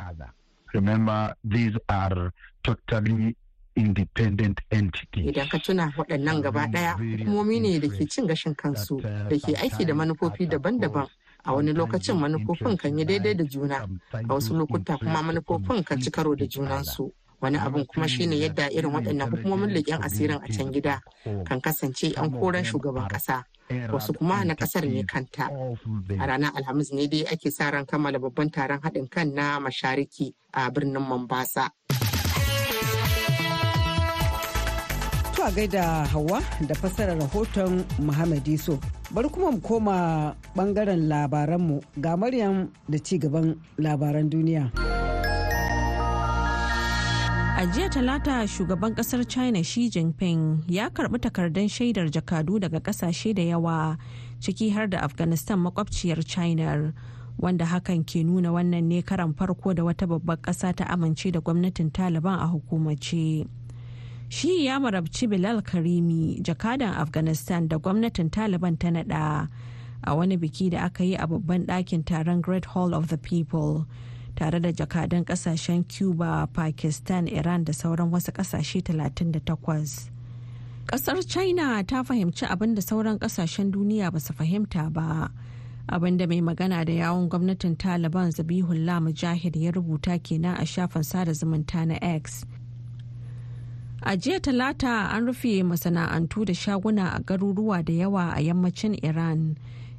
Remember, 0.74 1.34
these 1.44 1.76
are 1.88 2.32
totally 2.62 3.36
independent 3.76 4.60
entity. 4.70 5.28
Idan 5.32 5.48
ka 5.48 5.58
tuna 5.58 5.92
waɗannan 5.96 6.42
gaba 6.42 6.66
ɗaya 6.66 6.92
hukumomi 6.98 7.60
ne 7.60 7.78
da 7.78 7.88
ke 7.88 8.06
cin 8.10 8.26
gashin 8.26 8.54
kansu 8.54 9.00
da 9.00 9.28
ke 9.38 9.54
aiki 9.56 9.86
da 9.86 9.94
manufofi 9.94 10.46
daban-daban. 10.46 11.08
A 11.46 11.52
wani 11.54 11.72
lokacin 11.72 12.16
manufofin 12.18 12.76
kan 12.78 12.98
yi 12.98 13.04
daidai 13.04 13.34
da 13.36 13.44
juna, 13.44 13.86
a 14.12 14.18
wasu 14.28 14.54
lokuta 14.56 14.98
kuma 14.98 15.22
manufofin 15.22 15.84
kan 15.84 16.00
ci 16.00 16.10
karo 16.10 16.34
da 16.34 16.44
junansu. 16.46 17.10
Wani 17.44 17.58
abin 17.60 17.84
kuma 17.84 18.08
shine 18.08 18.36
yadda 18.40 18.72
irin 18.72 18.88
waɗannan 18.96 19.28
hukumomin 19.30 19.68
leƙen 19.76 20.00
asirin 20.00 20.40
a 20.40 20.48
can 20.48 20.72
gida 20.72 21.00
kan 21.44 21.60
kasance 21.60 22.08
'yan 22.16 22.30
koren 22.32 22.64
shugaban 22.64 23.04
ƙasa. 23.08 23.44
Wasu 23.92 24.16
kuma 24.16 24.44
na 24.44 24.54
ƙasar 24.54 24.88
ne 24.88 25.04
kanta. 25.04 25.52
A 26.20 26.24
ranar 26.26 26.52
Alhamis 26.56 26.92
ne 26.92 27.06
dai 27.06 27.24
ake 27.28 27.50
sa 27.52 27.68
ran 27.70 27.84
kammala 27.84 28.16
babban 28.18 28.48
taron 28.50 28.80
haɗin 28.80 29.10
kan 29.10 29.28
na 29.34 29.60
mashariki 29.60 30.32
a 30.54 30.70
birnin 30.72 31.02
Mombasa. 31.04 31.68
a 35.44 35.50
gaida 35.52 36.06
Hawa 36.08 36.40
da 36.66 36.74
fassarar 36.74 37.18
rahoton 37.20 37.84
Muhammad 38.00 38.48
Iso. 38.48 38.80
Bari 39.12 39.28
kuma 39.28 39.50
mu 39.52 39.60
koma 39.60 40.32
ɓangaren 40.56 41.04
labaranmu 41.08 41.82
ga 42.00 42.16
Maryam 42.16 42.72
da 42.88 42.96
ci 42.98 43.18
gaban 43.18 43.60
labaran 43.76 44.30
duniya. 44.32 44.72
Jiya 47.73 47.88
talata 47.90 48.47
shugaban 48.49 48.94
ƙasar 48.94 49.25
China 49.28 49.62
Xi 49.64 49.88
Jinping 49.90 50.62
ya 50.68 50.88
karɓi 50.90 51.18
takardun 51.18 51.68
shaidar 51.68 52.09
jakadu 52.11 52.59
daga 52.61 52.80
ƙasashe 52.80 53.35
da 53.35 53.42
yawa 53.42 53.99
ciki 54.40 54.71
har 54.73 54.87
da 54.87 54.99
Afghanistan 55.00 55.59
makwabciyar 55.59 56.25
China. 56.26 56.92
Wanda 57.38 57.64
hakan 57.66 58.04
ke 58.06 58.23
nuna 58.25 58.50
wannan 58.52 58.85
ne 58.85 59.02
karan 59.02 59.35
farko 59.35 59.75
da 59.75 59.83
wata 59.83 60.06
babbar 60.06 60.37
ƙasa 60.37 60.75
ta 60.76 60.85
amince 60.85 61.33
da 61.33 61.40
gwamnatin 61.40 61.90
Taliban 61.90 62.38
a 62.38 62.47
hukumace. 62.47 63.47
shi 64.28 64.66
ya 64.66 64.78
marabci 64.78 65.28
bilal 65.28 65.61
karimi 65.62 66.40
jakadan 66.42 66.94
afghanistan 66.94 67.68
da 67.68 67.78
gwamnatin 67.78 68.30
taliban 68.30 68.78
ta 68.78 68.90
nada 68.90 69.49
a 70.04 70.14
wani 70.16 70.37
biki 70.37 70.71
da 70.71 70.85
aka 70.87 71.04
yi 71.04 71.14
a 71.14 71.26
babban 71.26 71.66
ɗakin 71.66 72.04
taron 72.04 72.40
great 72.40 72.64
hall 72.64 72.94
of 72.94 73.09
the 73.09 73.18
people 73.18 73.87
tare 74.36 74.60
da 74.60 74.72
jakadan 74.72 75.24
ƙasashen 75.24 75.84
cuba 75.88 76.46
pakistan 76.52 77.28
iran 77.28 77.64
da 77.64 77.72
sauran 77.72 78.10
wasu 78.10 78.32
ƙasashe 78.32 78.82
38 78.82 80.10
ƙasar 80.86 81.22
china 81.26 81.82
ta 81.84 82.02
fahimci 82.04 82.46
abin 82.46 82.74
da 82.74 82.82
sauran 82.82 83.18
ƙasashen 83.18 83.70
duniya 83.72 84.12
ba 84.12 84.20
su 84.20 84.32
fahimta 84.32 84.92
ba. 84.92 85.30
Abin 85.88 86.16
da 86.16 86.26
mai 86.26 86.40
magana 86.40 86.84
da 86.84 86.92
yawon 86.92 87.28
gwamnatin 87.28 87.76
taliban 87.76 88.30
zabihullah 88.32 89.00
mujahid 89.04 89.56
ya 89.56 89.70
rubuta 89.72 90.18
kenan 90.22 90.56
a 90.60 90.64
shafin 90.64 91.04
sada 91.04 91.32
zumunta 91.32 91.86
na 91.86 91.98
x. 92.00 92.44
A 94.02 94.16
jiya 94.16 94.40
talata 94.40 95.12
an 95.14 95.26
rufe 95.26 95.62
masana'antu 95.64 96.44
da 96.44 96.52
shaguna 96.52 97.16
a 97.16 97.20
garuruwa 97.20 97.84
da 97.84 97.92
yawa 97.92 98.32
a 98.36 98.40
yammacin 98.40 98.98
Iran. 99.04 99.56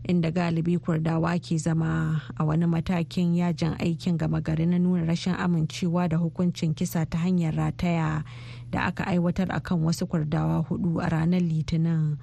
Inda 0.08 0.32
galibi 0.32 0.78
kurdawa 0.78 1.34
ke 1.42 1.58
zama 1.58 2.22
a 2.38 2.46
wani 2.46 2.66
matakin 2.66 3.36
yajin 3.36 3.74
aikin 3.82 4.18
gama 4.18 4.42
gari 4.42 4.66
na 4.66 4.78
nuna 4.80 5.06
rashin 5.06 5.34
amincewa 5.34 6.08
da 6.10 6.18
hukuncin 6.18 6.74
kisa 6.78 7.06
ta 7.06 7.18
hanyar 7.18 7.54
rataya 7.58 8.24
da 8.72 8.86
aka 8.86 9.08
aiwatar 9.08 9.50
akan 9.50 9.82
wasu 9.84 10.06
kurdawa 10.08 10.62
huɗu 10.70 11.02
a 11.02 11.10
ranar 11.10 11.42
litinin 11.42 12.18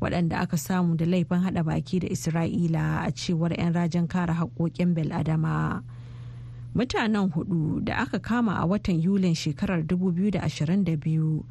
waɗanda 0.00 0.40
aka 0.40 0.56
samu 0.56 0.96
da 0.96 1.04
laifin 1.04 1.40
hada 1.44 1.62
baki 1.64 2.00
da 2.00 2.08
isra'ila 2.08 3.04
a 3.04 3.12
cewar 3.12 3.52
'yan 3.52 3.72
rajin 3.72 4.08
kare 4.08 4.32
haƙoƙin 4.32 4.94
bil'adama. 4.96 5.82
mutanen 6.76 7.32
huɗu 7.32 7.84
da 7.84 7.96
aka 8.04 8.18
kama 8.18 8.56
a 8.60 8.64
watan 8.66 9.00
yulin 9.00 9.34
shekarar 9.36 9.80
2022 9.84 11.44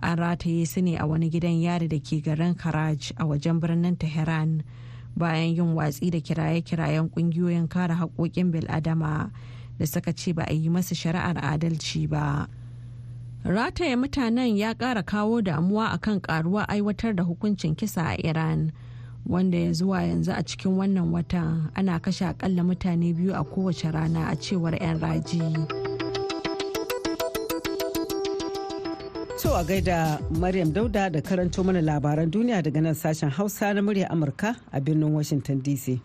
an 0.00 0.16
rataye 0.18 0.66
su 0.66 0.80
ne 0.80 0.96
a 0.96 1.06
wani 1.06 1.28
gidan 1.30 1.60
yari 1.60 1.88
da 1.88 2.00
ke 2.00 2.20
garin 2.24 2.54
karaj 2.56 3.12
a 3.16 3.24
wajen 3.24 3.60
birnin 3.60 3.96
tehran 3.96 4.62
bayan 5.16 5.54
yin 5.56 5.74
watsi 5.74 6.10
da 6.10 6.18
kiraye-kirayen 6.20 7.08
ƙungiyoyin 7.10 7.68
kare 7.68 7.94
haƙoƙin 7.94 8.52
bil'adama 8.52 9.30
da 9.78 9.86
suka 9.86 10.12
ce 10.12 10.32
ba 10.32 10.44
a 10.48 10.52
yi 10.54 10.68
masa 10.68 10.94
shari'ar 10.94 11.36
adalci 11.42 12.08
ba 12.08 12.48
rataye 13.44 13.96
mutanen 13.96 14.56
ya 14.56 14.74
ƙara 14.74 15.02
kawo 15.02 15.42
damuwa 15.42 15.90
akan 15.98 16.20
karuwa 16.20 16.68
aiwatar 16.68 17.14
da 17.16 17.22
hukuncin 17.24 17.74
kisa 17.76 18.14
a 18.14 18.16
iran 18.22 18.72
wanda 19.26 19.58
ya 19.58 19.72
zuwa 19.72 20.02
yanzu 20.02 20.32
a 20.32 20.42
cikin 20.42 20.76
wannan 20.78 21.10
watan 21.12 21.70
ana 21.74 21.98
kashe 22.00 22.26
akalla 22.26 22.62
mutane 22.64 23.12
biyu 23.14 23.34
a 23.34 23.44
kowace 23.44 23.90
rana 23.92 24.28
a 24.30 24.36
cewar 24.36 24.74
'yan 24.82 24.98
raji. 25.00 25.42
So 29.42 29.56
a 29.56 29.64
gaida 29.64 30.20
Maryam 30.38 30.70
Dauda 30.72 31.10
da 31.10 31.20
karanto 31.20 31.64
mana 31.64 31.80
labaran 31.82 32.30
duniya 32.30 32.62
daga 32.62 32.80
nan 32.80 32.94
sashen 32.94 33.28
Hausa 33.28 33.74
na 33.74 33.80
murya 33.80 34.08
Amurka 34.08 34.54
a 34.72 34.80
birnin 34.80 35.10
Washington 35.12 35.60
DC. 35.60 35.98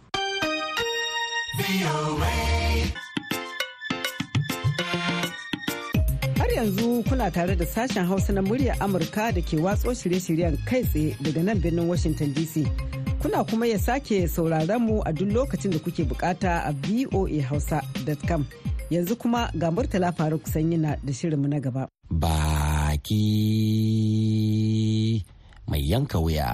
Har 6.39 6.47
yanzu 6.55 7.03
kuna 7.07 7.29
tare 7.29 7.55
da 7.55 7.65
sashen 7.65 8.07
Hausa 8.07 8.33
na 8.33 8.41
murya 8.41 8.73
Amurka 8.79 9.31
da 9.31 9.41
ke 9.41 9.61
watso 9.61 9.93
shirye-shiryen 9.93 10.57
kai 10.65 10.81
tsaye 10.81 11.13
daga 11.21 11.43
nan 11.43 11.59
birnin 11.61 11.87
Washington 11.87 12.33
DC. 12.33 12.65
Kuna 13.21 13.43
kuma 13.43 13.67
ya 13.67 13.77
sake 13.77 14.27
sauraron 14.27 14.81
mu 14.81 15.03
a 15.05 15.13
duk 15.13 15.29
lokacin 15.29 15.71
da 15.71 15.77
kuke 15.77 16.03
buƙata 16.09 16.65
a 16.65 16.73
voahausa.com. 16.73 18.47
Yanzu 18.89 19.15
kuma 19.19 19.51
ga 19.55 19.69
Murtala 19.69 20.11
Faruk 20.17 20.49
Sanyina 20.49 20.97
da 21.05 21.13
shirinmu 21.13 21.47
na 21.47 21.59
gaba. 21.59 21.87
Baki 22.97 23.21
mai 25.69 25.85
yanka 25.85 26.17
wuya. 26.17 26.49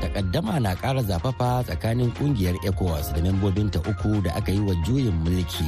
Takaddama 0.00 0.60
na 0.62 0.74
ƙara 0.78 1.02
zafafa 1.02 1.66
tsakanin 1.66 2.14
ƙungiyar 2.14 2.54
ECOWAS 2.62 3.10
da 3.14 3.20
membobinta 3.20 3.82
uku 3.82 4.22
da 4.22 4.30
aka 4.38 4.52
yi 4.54 4.60
wa 4.62 4.74
juyin 4.86 5.18
mulki 5.26 5.66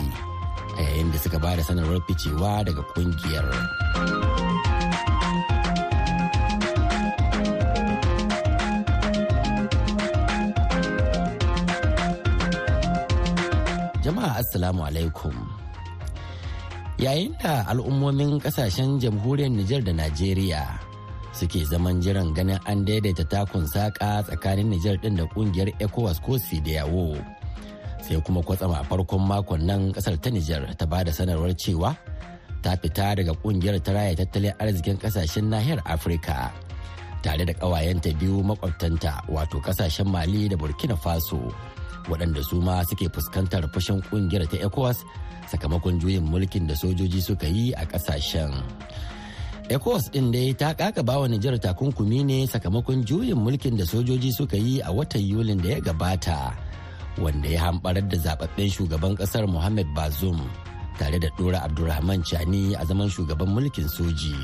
a 0.79 0.83
yayin 0.87 1.11
da 1.11 1.19
suka 1.19 1.39
ba 1.43 1.57
da 1.59 1.63
sanarwar 1.67 1.99
ficewa 2.07 2.63
daga 2.63 2.83
ƙungiyar. 2.95 4.58
Jama'a 14.09 14.41
Assalamu 14.41 14.89
alaikum. 14.89 15.37
Yayin 16.97 17.37
da 17.45 17.61
al'ummomin 17.69 18.41
ƙasashen 18.41 18.97
jamhuriyar 18.97 19.53
Nijar 19.53 19.85
da 19.85 19.93
Najeriya 19.93 20.65
suke 21.37 21.61
zaman 21.69 22.01
jiran 22.01 22.33
ganin 22.33 22.57
an 22.65 22.89
daidaita 22.89 23.29
takun 23.29 23.69
saƙa 23.69 24.25
tsakanin 24.25 24.73
Nijar 24.73 24.97
ɗin 25.05 25.21
da 25.21 25.29
ƙungiyar 25.29 25.77
ECOWAS 25.77 26.25
ko 26.25 26.41
yawo 26.41 27.21
sai 28.01 28.17
kuma 28.25 28.41
kwatsam 28.41 28.73
a 28.73 28.81
farkon 28.89 29.29
makon 29.29 29.69
nan 29.69 29.93
ƙasar 29.93 30.17
ta 30.17 30.33
Nijar 30.33 30.65
ta 30.73 30.89
ba 30.89 31.05
da 31.05 31.13
sanarwar 31.13 31.53
cewa 31.53 31.93
ta 32.65 32.81
fita 32.81 33.13
daga 33.13 33.37
ƙungiyar 33.45 33.77
ta 33.85 33.93
raya 33.93 34.17
tattalin 34.17 34.57
arzikin 34.57 34.97
ƙasashen 34.97 35.53
nahiyar 35.53 35.85
Afirka 35.85 36.49
tare 37.21 37.45
da 37.45 37.53
ƙawayenta 37.53 38.17
biyu 38.17 38.41
makwabtanta 38.41 39.21
wato 39.29 39.61
ƙasashen 39.61 40.09
Mali 40.09 40.49
da 40.49 40.57
Burkina 40.57 40.97
Faso. 40.97 41.53
Waɗanda 42.09 42.43
su 42.45 42.61
ma 42.61 42.83
suke 42.89 43.09
fuskantar 43.13 43.69
fushin 43.73 44.01
ƙungiyar 44.09 44.49
ta 44.51 44.57
ecowas 44.57 45.05
sakamakon 45.51 46.01
juyin 46.01 46.25
mulkin 46.25 46.67
da 46.67 46.75
sojoji 46.75 47.21
suka 47.23 47.47
yi 47.47 47.73
a 47.77 47.85
ƙasashen. 47.87 48.53
Ecowas 49.69 50.09
ɗin 50.13 50.33
dai 50.33 50.55
ta 50.57 50.73
ƙaƙa 50.73 51.05
bawa 51.05 51.29
nijar 51.29 51.59
takunkumi 51.61 52.25
ne 52.25 52.47
sakamakon 52.49 53.05
juyin 53.05 53.37
mulkin 53.37 53.77
da 53.77 53.85
sojoji 53.85 54.33
suka 54.33 54.57
yi 54.57 54.81
a 54.81 54.89
watan 54.93 55.21
yulin 55.29 55.61
da 55.63 55.69
ya 55.69 55.81
gabata 55.81 56.57
wanda 57.21 57.49
ya 57.49 57.61
hamɓarar 57.69 58.09
da 58.09 58.17
zababben 58.17 58.71
shugaban 58.73 59.13
ƙasar 59.17 59.45
muhammad 59.47 59.87
bazoum 59.95 60.41
tare 60.99 61.19
da 61.21 61.29
ɗora 61.37 61.61
abdulrahman 61.69 62.23
chani 62.25 62.73
a 62.81 62.85
zaman 62.87 63.09
shugaban 63.13 63.49
mulkin 63.53 63.89
soji. 63.89 64.35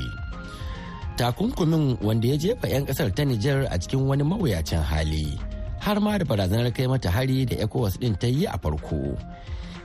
Takunkumin 1.17 1.97
wanda 2.03 2.27
ya 2.27 2.37
jefa 2.37 2.67
'yan 2.67 2.85
ƙasar 2.85 3.09
ta 3.15 3.23
nijar 3.25 3.65
a 3.71 3.79
cikin 3.79 4.05
wani 4.05 4.23
mawuyacin 4.23 4.83
hali 4.83 5.39
har 5.85 6.01
ma 6.01 6.17
da 6.17 6.25
barazanar 6.25 6.73
kai 6.73 6.87
mata 6.89 7.09
hari 7.13 7.45
da 7.45 7.55
ecowas 7.61 7.93
din 8.01 8.15
ta 8.21 8.25
yi 8.37 8.43
a 8.49 8.57
farko 8.63 9.13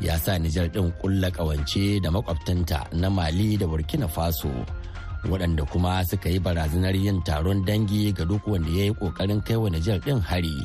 ya 0.01 0.17
sa 0.25 0.33
nijar 0.41 0.73
din 0.73 0.89
kulla 1.01 1.29
kawance 1.37 2.01
da 2.01 2.09
makwabtanta 2.09 2.89
na 2.97 3.09
mali 3.13 3.61
da 3.61 3.67
burkina 3.69 4.09
faso 4.09 4.49
waɗanda 5.29 5.61
kuma 5.69 6.01
suka 6.09 6.33
yi 6.33 6.41
barazanar 6.41 6.97
yin 6.97 7.21
taron 7.29 7.61
dangi 7.69 8.09
ga 8.17 8.25
duk 8.25 8.41
wanda 8.49 8.73
ya 8.73 8.85
yi 8.89 8.93
ƙoƙarin 8.97 9.45
kai 9.45 9.57
wa 9.61 9.69
nijar 9.69 10.01
din 10.01 10.17
hari 10.25 10.57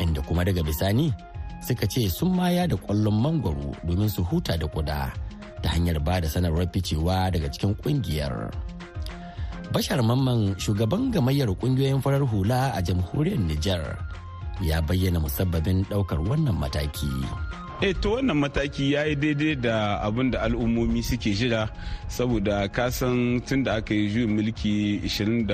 inda 0.00 0.24
kuma 0.24 0.40
daga 0.48 0.64
bisani 0.64 1.12
suka 1.60 1.84
ce 1.84 2.08
sun 2.08 2.32
maya 2.32 2.64
da 2.64 2.76
ƙwallon 2.80 3.20
mangwaro 3.20 3.68
domin 3.84 4.08
su 4.08 4.24
huta 4.24 4.56
da 4.56 4.64
kuda 4.64 5.12
ta 5.60 5.68
hanyar 5.76 6.00
ba 6.00 6.24
da 6.24 6.28
sanarwar 6.28 6.64
ficewa 6.72 7.28
daga 7.28 7.52
cikin 7.52 7.76
ƙungiyar. 7.84 8.48
Bashar 9.72 10.00
Mamman 10.04 10.56
shugaban 10.56 11.12
gamayyar 11.12 11.52
ƙungiyoyin 11.56 12.00
farar 12.00 12.24
hula 12.24 12.72
a 12.72 12.80
jamhuriyar 12.80 13.40
Nijar 13.44 13.84
ya 14.62 14.82
bayyana 14.82 15.20
musabbabin 15.20 15.82
ɗaukar 15.90 16.20
wannan 16.28 16.54
mataki. 16.58 17.10
e 17.82 17.92
to 17.94 18.10
wannan 18.16 18.38
mataki 18.38 18.92
ya 18.94 19.04
yi 19.04 19.16
daidai 19.16 19.56
da 19.58 19.98
abin 20.00 20.30
da 20.30 20.40
al'ummomi 20.46 21.02
suke 21.02 21.34
jira 21.34 21.66
saboda 22.08 22.68
kasan 22.70 23.42
tun 23.42 23.64
da 23.66 23.74
aka 23.82 23.90
yi 23.94 24.08
juyin 24.08 24.30
mulki 24.30 25.00
26 25.02 25.50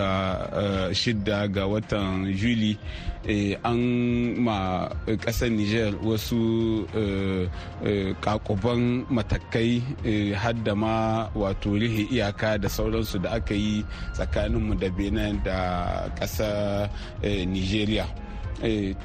ga 1.48 1.64
watan 1.66 2.28
juli 2.36 2.76
an 3.64 3.80
ma 4.38 4.88
ƙasar 5.06 5.48
niger 5.50 5.96
wasu 6.04 6.84
kakuban 8.20 9.08
matakai 9.08 9.80
hadda 10.36 10.74
ma 10.76 11.26
wato 11.34 11.72
rihe 11.72 12.04
iyaka 12.12 12.58
da 12.60 12.68
sauransu 12.68 13.18
da 13.18 13.30
aka 13.40 13.54
yi 13.56 13.80
tsakaninmu 14.12 14.76
da 14.76 14.88
benin 14.92 15.40
da 15.42 15.56
ƙasar 16.20 16.90
nigeria 17.24 18.04
eh, 18.04 18.29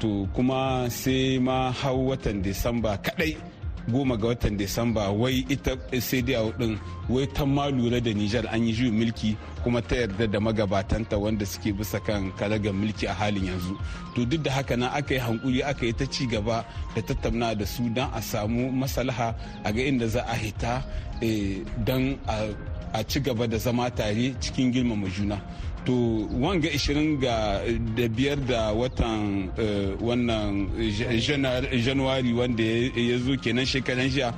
to 0.00 0.28
kuma 0.34 0.88
sai 0.90 1.38
ma 1.40 1.70
hau 1.72 2.08
watan 2.12 2.42
disamba 2.44 2.98
kadai 3.00 3.36
goma 3.88 4.16
ga 4.18 4.28
watan 4.28 4.56
disamba 4.58 5.10
wai 5.10 5.46
ita 5.48 5.72
sai 6.00 6.20
din 6.22 6.78
wai 7.08 7.26
ta 7.34 7.44
ma 7.46 7.64
lura 7.70 8.00
da 8.00 8.10
nijar 8.12 8.44
an 8.52 8.66
yi 8.66 8.72
juyin 8.72 8.92
mulki 8.98 9.36
kuma 9.62 9.80
ta 9.80 9.94
yarda 9.96 10.26
da 10.26 10.38
magabatanta 10.40 11.16
wanda 11.18 11.46
suke 11.46 11.72
bisa 11.72 11.98
kan 12.04 12.32
karagar 12.38 12.72
mulki 12.74 13.06
a 13.08 13.14
halin 13.14 13.44
yanzu. 13.46 13.74
To 14.14 14.24
duk 14.26 14.42
da 14.42 14.50
haka 14.52 14.76
nan 14.76 14.90
aka 14.92 15.14
yi 15.14 15.20
hankuri 15.20 15.62
aka 15.62 15.86
yi 15.86 15.92
ta 15.92 16.04
ci 16.06 16.26
gaba 16.26 16.64
da 16.94 17.00
tattauna 17.02 17.54
da 17.58 17.64
su 17.64 17.88
don 17.96 18.10
a 18.12 18.20
samu 18.20 18.70
maslaha 18.72 19.34
a 19.64 19.72
ga 19.72 19.80
inda 19.82 20.06
za 20.08 20.20
a 20.26 20.34
hita 20.34 20.82
don 21.86 22.18
a 22.92 23.04
ci 23.08 23.20
gaba 23.20 23.46
da 23.46 23.56
zama 23.58 23.90
tare 23.90 24.34
cikin 24.42 24.72
girmama 24.72 25.08
juna. 25.08 25.38
To 25.86 26.26
wanga 26.42 26.68
20 26.68 27.16
ga 27.22 27.62
da 27.94 28.08
biyar 28.08 28.36
da 28.48 28.72
watan 28.74 29.50
wannan 30.02 30.68
januwari 31.84 32.32
wanda 32.34 32.62
ya 32.94 33.18
zo 33.18 33.36
kenan 33.38 33.66
shekaran 33.66 34.10
jiya 34.10 34.34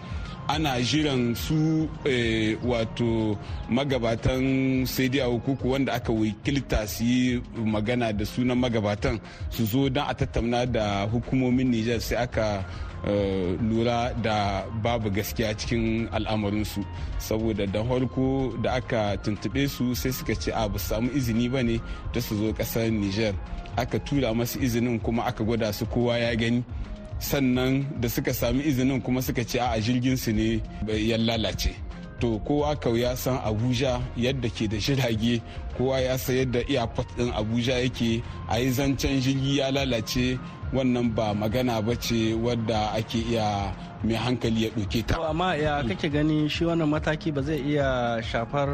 ana 0.48 0.80
jiran 0.80 1.34
su 1.34 1.88
wato 2.64 3.36
magabatan 3.68 4.86
sai 4.86 5.08
kuku 5.44 5.70
wanda 5.70 5.92
aka 5.92 6.12
wakilta 6.12 6.86
su 6.86 7.04
yi 7.04 7.42
magana 7.64 8.12
da 8.12 8.24
sunan 8.24 8.58
magabatan 8.58 9.20
su 9.50 9.64
zo 9.64 9.88
don 9.88 10.04
a 10.08 10.14
tattauna 10.14 10.66
da 10.66 11.04
hukumomin 11.12 11.68
nijar 11.70 12.00
sai 12.00 12.16
aka 12.24 12.64
lura 13.62 14.12
da 14.22 14.64
babu 14.82 15.10
gaskiya 15.10 15.54
cikin 15.56 16.08
al'amarinsu. 16.12 16.84
Saboda 17.18 17.66
da 17.66 17.84
farko 17.84 18.52
da 18.62 18.72
aka 18.74 19.16
tuntube 19.22 19.68
su 19.68 19.94
sai 19.94 20.12
suka 20.12 20.34
ce 20.34 20.50
a 20.52 20.68
ba 20.68 20.78
samu 20.78 21.10
izini 21.14 21.48
ba 21.48 21.62
ne 21.62 21.80
da 22.12 22.20
su 22.20 22.36
zo 22.36 22.52
ƙasar 22.52 22.90
niger. 22.90 23.34
Aka 23.76 23.98
tura 23.98 24.34
masu 24.34 24.58
izinin 24.60 25.00
kuma 25.00 25.22
aka 25.24 25.44
gwada 25.44 25.72
su 25.72 25.86
kowa 25.86 26.18
ya 26.18 26.34
gani. 26.36 26.64
Sannan 27.20 27.86
da 28.00 28.08
suka 28.08 28.32
sami 28.34 28.62
izinin 28.62 29.00
kuma 29.02 29.22
suka 29.22 29.44
ce 29.44 29.58
a 29.58 29.78
jirgin 29.80 30.16
su 30.16 30.32
ne 30.32 30.60
ya 30.86 31.16
lalace. 31.18 31.87
To 32.20 32.38
kowa 32.46 32.76
kau 32.76 32.96
ya 32.96 33.14
san 33.16 33.38
abuja 33.44 34.00
yadda 34.16 34.48
ke 34.50 34.68
da 34.68 34.76
jirage 34.76 35.42
kowa 35.78 36.00
ya 36.00 36.18
san 36.18 36.36
yadda 36.36 36.60
airport 36.68 37.08
din 37.16 37.30
abuja 37.32 37.78
yake 37.78 38.22
a 38.48 38.58
yi 38.58 38.70
zancen 38.70 39.20
jirgi 39.20 39.58
ya 39.58 39.70
lalace 39.70 40.38
wannan 40.72 41.14
ba 41.14 41.32
magana 41.34 41.80
ba 41.80 41.94
ce 41.96 42.34
wadda 42.36 42.92
ake 42.92 43.18
iya 43.30 43.72
mai 44.04 44.14
hankali 44.14 44.64
ya 44.64 44.70
ɗauke 44.70 45.00
ta. 45.06 45.16
amma 45.28 45.56
ya 45.56 45.82
kake 45.82 46.08
gani 46.12 46.48
shi 46.48 46.64
wannan 46.64 46.86
mataki 46.88 47.32
ba 47.32 47.42
zai 47.42 47.58
iya 47.64 48.20
shafar 48.22 48.68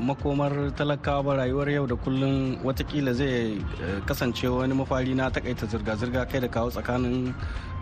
makomar 0.00 0.52
talakawa 0.76 1.22
ba 1.22 1.32
rayuwar 1.44 1.68
yau 1.70 1.86
da 1.86 1.94
kullum 1.96 2.58
wataƙila 2.64 3.14
zai 3.14 3.60
kasance 4.06 4.44
wani 4.48 4.74
mafari 4.74 5.14
na 5.14 5.30
takaita 5.30 5.66
zirga-zirga 5.66 6.26
kai 6.28 6.40
da 6.40 6.48
kawo 6.48 6.70
tsakanin 6.70 7.32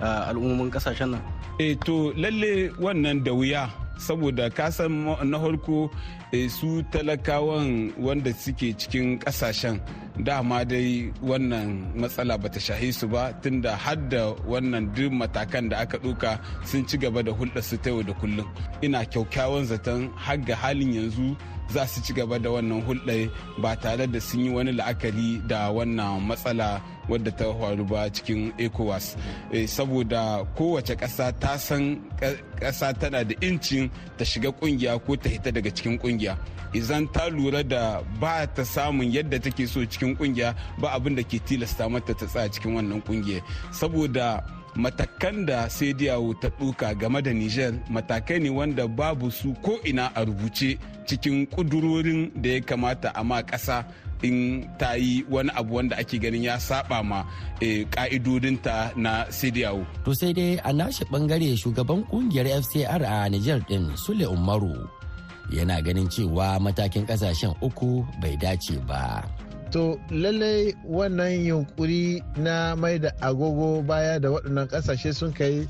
al'ummomin 0.02 0.70
ƙasashen 0.70 1.10
nan. 1.16 1.22
e 1.58 1.74
to 1.80 2.12
lalle 2.14 2.70
wannan 2.78 3.24
da 3.24 3.32
wuya 3.32 3.85
saboda 3.98 4.50
kasan 4.50 5.04
na 5.30 5.38
farko 5.38 5.90
su 6.48 6.82
talakawan 6.92 7.92
wanda 7.98 8.32
suke 8.32 8.72
cikin 8.76 9.18
ƙasashen 9.18 9.80
dama 10.24 10.64
dai 10.64 11.12
wannan 11.22 11.92
matsala 11.96 12.38
bata 12.38 12.60
shahi 12.60 12.92
su 12.92 13.06
ba 13.08 13.32
tunda 13.42 13.76
har 13.76 13.96
da 14.08 14.32
wannan 14.50 14.92
duk 14.94 15.12
matakan 15.12 15.68
da 15.70 15.76
aka 15.84 15.98
ɗauka 15.98 16.30
sun 16.64 16.86
ci 16.88 16.96
gaba 16.98 17.22
da 17.22 17.32
hulɗar 17.32 17.62
su 17.68 17.76
ta 17.76 17.90
yau 17.90 18.02
da 18.02 18.12
kullum. 18.20 18.48
Ina 18.82 19.04
kyaukyawan 19.12 19.64
zaton 19.70 20.08
har 20.16 20.36
ga 20.46 20.54
halin 20.62 20.92
yanzu 20.96 21.36
za 21.72 21.86
su 21.86 22.00
ci 22.02 22.12
gaba 22.12 22.38
da 22.38 22.50
wannan 22.50 22.82
hulɗar 22.86 23.30
ba 23.62 23.76
tare 23.76 24.06
da 24.06 24.20
sun 24.20 24.40
yi 24.44 24.50
wani 24.50 24.72
la'akari 24.72 25.42
da 25.46 25.70
wannan 25.70 26.20
matsala 26.28 26.80
wadda 27.08 27.30
ta 27.38 27.44
faru 27.60 27.84
ba 27.84 28.10
cikin 28.10 28.52
ecowas. 28.58 29.16
Saboda 29.66 30.44
kowace 30.56 30.94
ƙasa 30.96 31.32
ta 31.40 31.56
san 31.58 32.00
ƙasa 32.60 32.92
tana 32.98 33.24
da 33.24 33.34
incin 33.40 33.90
ta 34.18 34.24
shiga 34.24 34.50
ƙungiya 34.52 34.98
ko 35.04 35.16
ta 35.16 35.28
hita 35.28 35.50
daga 35.52 35.70
cikin 35.70 35.98
ƙungiya. 35.98 36.36
Idan 36.74 37.06
ta 37.12 37.28
lura 37.28 37.62
da 37.62 38.02
ba 38.20 38.46
ta 38.46 38.62
samun 38.64 39.12
yadda 39.12 39.38
take 39.42 39.66
so 39.66 39.80
cikin 39.86 40.16
ƙungiya 40.16 40.54
ba 40.80 40.90
abin 40.98 41.14
da 41.16 41.22
ke 41.22 41.38
tilasta 41.38 41.88
mata 41.90 42.14
ta 42.14 42.26
tsaya 42.26 42.48
cikin 42.50 42.74
wannan 42.74 43.02
ƙungiya 43.02 43.40
saboda 43.72 44.42
matakan 44.76 45.46
da 45.48 45.68
sai 45.68 45.92
ta 46.40 46.48
ɗuka 46.58 46.94
game 47.00 47.20
da 47.22 47.32
niger 47.32 47.72
matakai 47.90 48.38
ne 48.40 48.50
wanda 48.50 48.86
babu 48.88 49.30
su 49.30 49.54
ko 49.64 49.72
ina 49.84 50.12
a 50.14 50.24
rubuce 50.24 50.78
cikin 51.06 51.46
ƙudurorin 51.46 52.30
da 52.42 52.48
ya 52.50 52.60
kamata 52.60 53.08
a 53.14 53.22
ma 53.24 53.42
ƙasa 53.42 53.84
in 54.22 54.64
ta 54.78 54.94
yi 54.96 55.24
wani 55.28 55.50
abu 55.54 55.74
wanda 55.76 55.96
ake 55.96 56.18
ganin 56.18 56.42
ya 56.44 56.56
saba 56.58 57.02
ma 57.02 57.24
ka'idodinta 57.60 58.92
na 58.96 59.24
sidiyawo. 59.28 59.84
To 60.04 60.14
sai 60.14 60.32
dai 60.32 60.56
a 60.64 60.72
nashi 60.72 61.04
ɓangare 61.12 61.56
shugaban 61.56 62.04
ƙungiyar 62.08 62.48
FCR 62.62 63.02
a 63.04 63.28
Nijar 63.28 63.60
din 63.68 63.92
Sule 63.96 64.24
Umaru 64.26 64.88
yana 65.52 65.80
ganin 65.84 66.08
cewa 66.08 66.58
matakin 66.60 67.06
ƙasashen 67.06 67.54
uku 67.62 68.04
bai 68.20 68.36
dace 68.40 68.76
ba. 68.88 69.22
To 69.72 69.98
lallai 70.10 70.74
wannan 70.86 71.44
yunkuri 71.44 72.22
na 72.36 72.74
mai 72.76 72.98
da 72.98 73.10
agogo 73.20 73.82
baya 73.86 74.20
da 74.20 74.28
waɗannan 74.30 74.68
ƙasashe 74.68 75.12
sun 75.14 75.32
kai 75.34 75.68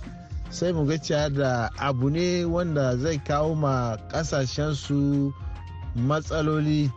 sai 0.51 0.73
mu 0.73 0.85
ga 0.87 0.97
cewa 0.99 1.29
da 1.33 1.71
abu 1.79 2.11
ne 2.11 2.45
wanda 2.45 2.97
zai 2.99 3.19
kawo 3.19 3.55
ma 3.55 3.97
ƙasashen 4.13 4.75
su 4.75 5.33
matsaloli. 5.97 6.91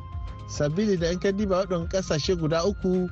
sabili 0.50 0.98
da 0.98 1.16
ka 1.20 1.32
diba 1.32 1.58
waɗannan 1.58 1.88
ƙasashe 1.90 2.36
guda 2.36 2.64
uku 2.66 3.10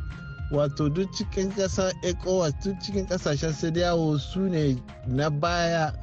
wato 0.51 0.89
duk 0.89 1.11
cikin 1.13 1.51
ƙasar 1.55 1.93
ecowas 2.03 2.53
duk 2.63 2.79
cikin 2.81 3.05
ƙasashen 3.07 3.53
sadiyawo 3.53 4.17
su 4.19 4.39
ne 4.49 4.81
na 5.07 5.29
baya 5.29 5.93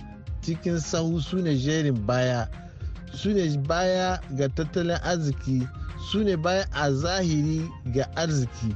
cikin 0.42 0.78
sahu 0.80 1.20
su 1.20 1.36
ne 1.42 1.56
jerin 1.58 2.06
baya 2.06 2.48
su 3.12 3.30
ne 3.32 3.56
baya 3.66 4.20
ga 4.36 4.48
tattalin 4.48 4.98
arziki 5.02 5.68
su 6.10 6.24
ne 6.24 6.36
baya 6.36 6.66
a 6.72 6.90
zahiri 6.92 7.70
ga 7.92 8.04
arziki. 8.16 8.74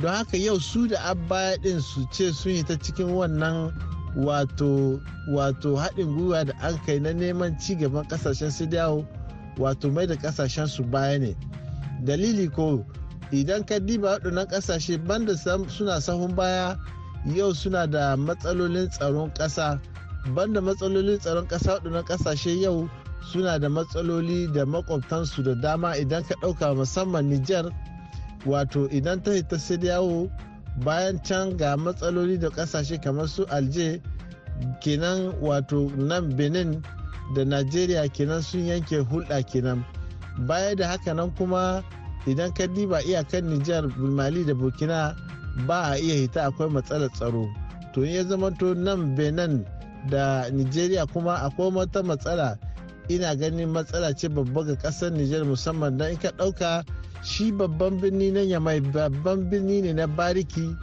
Don 0.00 0.12
haka 0.14 0.36
yau 0.36 0.58
su 0.60 0.86
da 0.88 1.14
baya 1.14 1.56
ɗin 1.58 1.80
su 1.80 2.06
ce 2.12 2.32
sun 2.32 2.52
yi 2.52 2.62
ta 2.64 2.76
cikin 2.76 3.08
wannan 3.10 3.72
wato 4.16 5.00
wato 5.32 5.76
haɗin 5.76 6.14
gwiwa 6.16 6.44
da 6.44 6.52
an 6.60 6.78
kai 6.86 6.98
na 7.00 7.12
neman 7.12 7.58
ci 7.58 7.74
gaban 7.74 8.04
ƙasashen 8.08 8.50
sadiyawo 8.50 9.06
wato 9.58 9.90
mai 9.90 10.06
da 10.06 10.14
ƙasashen 10.16 10.68
su 10.68 10.82
baya 10.84 11.18
ne. 11.18 11.34
Dalili 12.04 12.48
ko 12.52 12.84
idan 13.32 13.64
ka 13.66 13.78
diba 13.80 14.18
waɗannan 14.18 14.46
ƙasashe 14.48 14.98
banda 15.06 15.36
suna 15.36 16.00
sahun 16.00 16.34
baya 16.36 16.76
yau 17.34 17.52
suna 17.54 17.86
da 17.86 18.16
matsalolin 18.16 18.88
tsaron 18.90 19.30
ƙasa. 19.34 19.80
Banda 20.34 20.60
matsalolin 20.60 21.18
tsaron 21.20 21.46
ƙasa 21.48 21.80
waɗannan 21.80 22.04
ƙasashe 22.04 22.60
yau 22.60 22.88
suna 23.32 23.58
da 23.58 23.68
matsaloli 23.68 24.46
da 24.52 24.66
makwabtansu 24.66 25.42
da 25.42 25.54
dama 25.54 25.96
idan 25.96 26.22
ka 26.24 26.34
ɗauka 26.42 26.74
musamman 26.74 27.28
Nijar 27.28 27.72
wato 28.46 28.88
idan 28.90 29.22
ta 29.22 29.32
hita 29.32 29.58
sai 29.58 29.78
yawo 29.82 30.30
bayan 30.84 31.18
can 31.22 31.56
ga 31.56 31.76
matsaloli 31.76 32.38
da 32.38 32.48
ƙasashe 32.50 33.00
kamar 33.02 33.28
su 33.28 33.44
alje 33.50 34.00
kenan 34.82 35.32
wato 35.40 35.90
nan 35.96 36.36
benin 36.36 36.82
da 37.34 37.44
najeriya 37.44 38.08
kenan 38.12 38.42
sun 38.42 38.66
yanke 38.66 38.98
hulɗa 39.02 39.42
kenan. 39.50 39.84
Baya 40.46 40.74
da 40.76 40.88
haka 40.88 41.14
nan 41.14 41.30
kuma 41.34 41.82
idan 42.26 42.52
ka 42.54 42.66
diba 42.66 43.00
iyakar 43.02 43.42
nijar 43.42 43.88
mali 43.98 44.44
da 44.44 44.54
burkina 44.54 45.16
ba 45.66 45.82
a 45.92 45.96
iya 45.98 46.14
hita 46.14 46.42
akwai 46.46 46.68
matsalar 46.70 47.10
tsaro. 47.12 47.48
To 47.94 48.04
ya 48.04 48.22
zama 48.28 48.50
to 48.58 48.74
nan 48.74 49.14
benin 49.16 49.64
da 50.10 50.48
nigeria 50.50 51.06
kuma 51.06 51.34
akwai 51.42 51.70
wata 51.74 52.02
matsala 52.02 52.58
ina 53.08 53.34
ganin 53.36 53.68
matsala 53.72 54.14
ce 54.16 54.28
babba 54.28 54.64
ga 54.64 54.74
ƙasar 54.76 55.10
nijar 55.12 55.44
musamman 55.44 55.96
don 55.98 56.10
in 56.10 56.16
ka 56.18 56.30
ɗauka 56.30 56.84
shi 57.22 57.52
babban 57.52 58.00
birni 58.00 58.30
na 58.32 58.40
yamai 58.40 58.80
babban 58.80 59.50
birni 59.50 59.82
ne 59.82 59.92
na 59.92 60.06
bariki 60.06 60.76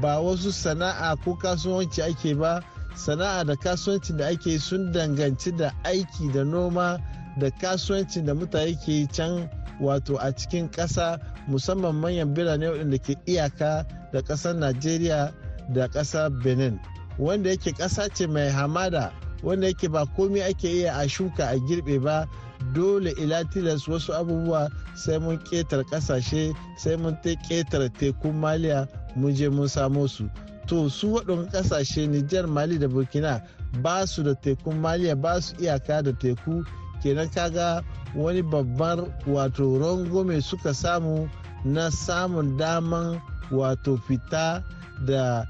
ba 0.00 0.20
wasu 0.20 0.52
sana'a 0.52 1.16
ko 1.24 1.34
kasuwanci 1.36 2.02
ake 2.02 2.34
ba. 2.34 2.60
Sana'a 2.96 3.44
da 3.44 3.56
kasuwanci 3.56 4.16
da 4.16 4.26
ake 4.28 4.58
sun 4.58 4.92
danganci 4.92 5.56
da 5.56 5.72
aiki 5.84 6.32
da 6.32 6.44
noma 6.44 6.98
da 7.38 7.50
kasuwanci 7.50 8.24
da 8.24 8.34
mutane 8.34 8.74
ke 8.84 9.06
can 9.12 9.48
wato 9.80 10.16
a 10.18 10.32
cikin 10.32 10.68
ƙasa 10.70 11.18
musamman 11.48 11.94
manyan 11.94 12.34
birane 12.34 12.66
waɗanda 12.68 12.98
ke 13.02 13.16
iyaka 13.26 13.86
da 14.12 14.22
ƙasar 14.22 14.54
najeriya 14.56 15.32
da 15.72 15.88
ƙasar 15.88 16.30
benin. 16.42 16.80
Wanda 17.18 17.50
yake 17.50 17.72
ƙasa 17.72 18.08
ce 18.14 18.26
mai 18.26 18.50
hamada 18.50 19.12
wanda 19.42 19.66
yake 19.66 19.88
ba 19.88 20.06
komai 20.16 20.42
ake 20.42 20.68
iya 20.68 20.92
a 20.98 21.08
shuka 21.08 21.44
a 21.50 21.58
girbe 21.58 21.98
ba 22.02 22.26
dole 22.72 23.10
ila 23.18 23.44
tilas 23.44 23.88
wasu 23.88 24.12
abubuwa 24.14 24.70
sai 24.94 25.18
mun 25.18 25.38
ƙetare 25.38 25.84
ƙasashe 25.84 26.54
sai 26.78 26.96
mun 26.96 27.16
ƙetare 27.22 27.88
tekun 27.88 28.34
maliya 28.40 28.88
mun 29.16 29.34
je 29.34 29.48
mun 29.48 29.68
samo 29.68 30.08
su. 30.08 30.28
To 30.66 30.88
su 30.90 31.08
waɗanda 31.14 31.50
ƙasashe 31.52 32.08
nijar 32.08 32.46
mali 32.48 32.78
da 32.78 32.88
burkina 32.88 33.42
ba 33.82 34.06
su 34.06 34.22
da 34.22 34.34
tekun 34.34 34.80
maliya 34.80 35.14
ba 35.20 35.40
su 35.40 35.54
iyaka 35.56 36.02
da 36.02 36.12
teku. 36.12 36.64
Kenan 37.02 37.28
kaga 37.30 37.84
wani 38.14 38.42
babbar 38.42 39.04
wato 39.26 39.78
rangome 39.78 40.42
suka 40.42 40.74
samu 40.74 41.28
na 41.64 41.90
samun 41.90 42.56
daman 42.56 43.20
wato 43.50 43.96
fita 44.08 44.64
da 45.06 45.44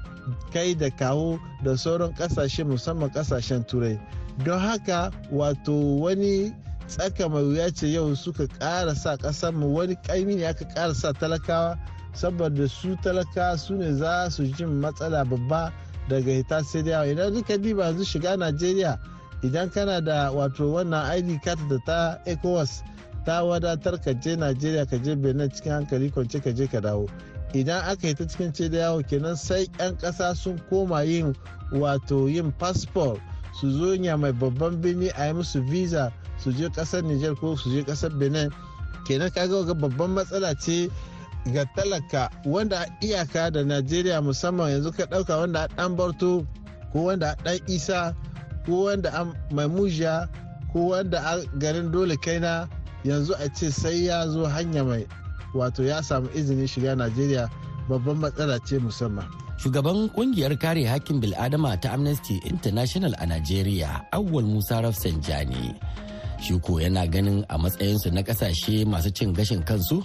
kai 0.53 0.73
da 0.75 0.89
kawo 0.89 1.39
da 1.63 1.75
sauran 1.77 2.13
ƙasashe 2.15 2.63
musamman 2.65 3.09
ƙasashen 3.11 3.65
turai. 3.67 3.99
Don 4.43 4.59
haka 4.59 5.11
wato 5.31 5.99
wani 5.99 6.53
tsaka 6.87 7.29
mai 7.29 7.43
wuya 7.43 7.71
ce 7.73 7.87
yau 7.87 8.15
suka 8.15 8.47
ƙara 8.47 8.95
sa 8.95 9.51
mu 9.51 9.73
wani 9.73 9.95
ƙaimi 9.95 10.35
ne 10.37 10.45
aka 10.47 10.65
ƙara 10.65 10.93
sa 10.95 11.11
talakawa 11.13 11.77
saboda 12.13 12.67
su 12.69 12.95
talaka 13.03 13.57
su 13.57 13.75
ne 13.75 13.93
za 13.93 14.29
su 14.29 14.43
jin 14.45 14.81
matsala 14.81 15.23
babba 15.25 15.71
daga 16.09 16.31
hita 16.31 16.63
sai 16.63 16.81
da 16.83 16.91
yawa. 16.91 17.05
Idan 17.07 17.33
duka 17.33 17.57
diba 17.57 17.83
yanzu 17.85 18.05
shiga 18.05 18.37
najeriya 18.37 18.97
idan 19.43 19.69
kana 19.71 20.01
da 20.01 20.31
wato 20.31 20.71
wannan 20.73 21.17
id 21.17 21.41
card 21.43 21.59
da 21.69 21.77
ta 21.85 22.17
ecowas 22.25 22.83
ta 23.25 23.43
wadatar 23.43 24.01
ka 24.03 24.13
je 24.13 24.35
najeriya 24.35 24.85
ka 24.89 24.97
je 24.97 25.15
benin 25.15 25.49
cikin 25.49 25.71
hankali 25.71 26.09
kwance 26.11 26.39
ka 26.41 26.51
je 26.51 26.67
ka 26.67 26.79
dawo. 26.79 27.07
Idan 27.53 27.83
aka 27.85 28.07
yi 28.07 28.13
ta 28.15 28.25
cikin 28.27 28.53
ce 28.53 28.69
da 28.69 28.77
yawo 28.77 29.01
kenan 29.03 29.35
sai 29.35 29.67
'yan 29.79 29.97
ƙasa 29.97 30.35
sun 30.35 30.59
koma 30.69 31.03
yin 31.03 31.35
wato 31.71 32.27
yin 32.29 32.51
passport. 32.59 33.19
Su 33.59 33.71
zo 33.71 33.95
nya 33.95 34.17
mai 34.17 34.31
babban 34.31 34.81
birni 34.81 35.09
a 35.17 35.27
yi 35.27 35.33
musu 35.33 35.61
visa 35.69 36.11
su 36.37 36.51
je 36.51 36.69
ƙasar 36.69 37.03
niger 37.03 37.35
ko 37.35 37.55
su 37.55 37.69
je 37.71 37.83
ƙasar 37.83 38.11
benin. 38.19 38.51
Kenan 39.07 39.31
kaga 39.31 39.63
ga 39.65 39.73
babban 39.73 40.13
matsala 40.15 40.53
ce 40.59 40.89
ga 41.53 41.65
talaka 41.75 42.29
wanda 42.45 42.85
iyaka 43.01 43.51
da 43.51 43.63
najeriya 43.63 44.21
musamman 44.21 44.71
yanzu 44.71 44.91
ka 44.91 45.05
ɗauka 45.05 45.37
wanda 45.39 45.67
ɗan 45.77 45.95
barto 45.95 46.45
ko 46.91 47.03
wanda 47.03 47.35
ɗan 47.43 47.59
isa 47.67 48.15
ko 48.65 48.83
wanda 48.85 49.09
an 49.13 49.33
mai 49.51 49.67
mujiya 49.67 50.27
ko 50.73 50.79
wanda 50.91 51.39
garin 51.57 51.91
dole 51.91 52.15
kaina 52.17 52.67
yanzu 53.03 53.33
a 53.39 53.47
ce 53.53 53.71
sai 53.71 54.05
ya 54.05 54.27
zo 54.27 54.45
hanya 54.45 54.83
mai 54.83 55.07
wato 55.53 55.83
ya 55.83 56.01
samu 56.03 56.27
izinin 56.35 56.67
shiga 56.67 56.95
najeriya 56.95 57.49
babban 57.89 58.17
matsala 58.17 58.59
ce 58.65 58.79
musamman 58.79 59.27
shugaban 59.57 60.09
ƙungiyar 60.15 60.57
kare 60.59 60.83
hakkin 60.85 61.19
bil'adama 61.21 61.77
ta 61.81 61.93
amnesty 61.93 62.39
international 62.45 63.13
a 63.19 63.25
najeriya 63.25 64.05
awwal 64.11 64.45
musa 64.45 64.81
rafsanjani 64.81 65.75
shi 66.41 66.59
ko 66.59 66.77
yana 66.79 67.07
ganin 67.09 67.45
a 67.49 67.57
matsayinsu 67.57 68.11
na 68.13 68.21
ƙasashe 68.21 68.85
masu 68.85 69.09
cin 69.13 69.33
gashin 69.33 69.63
kansu 69.63 70.03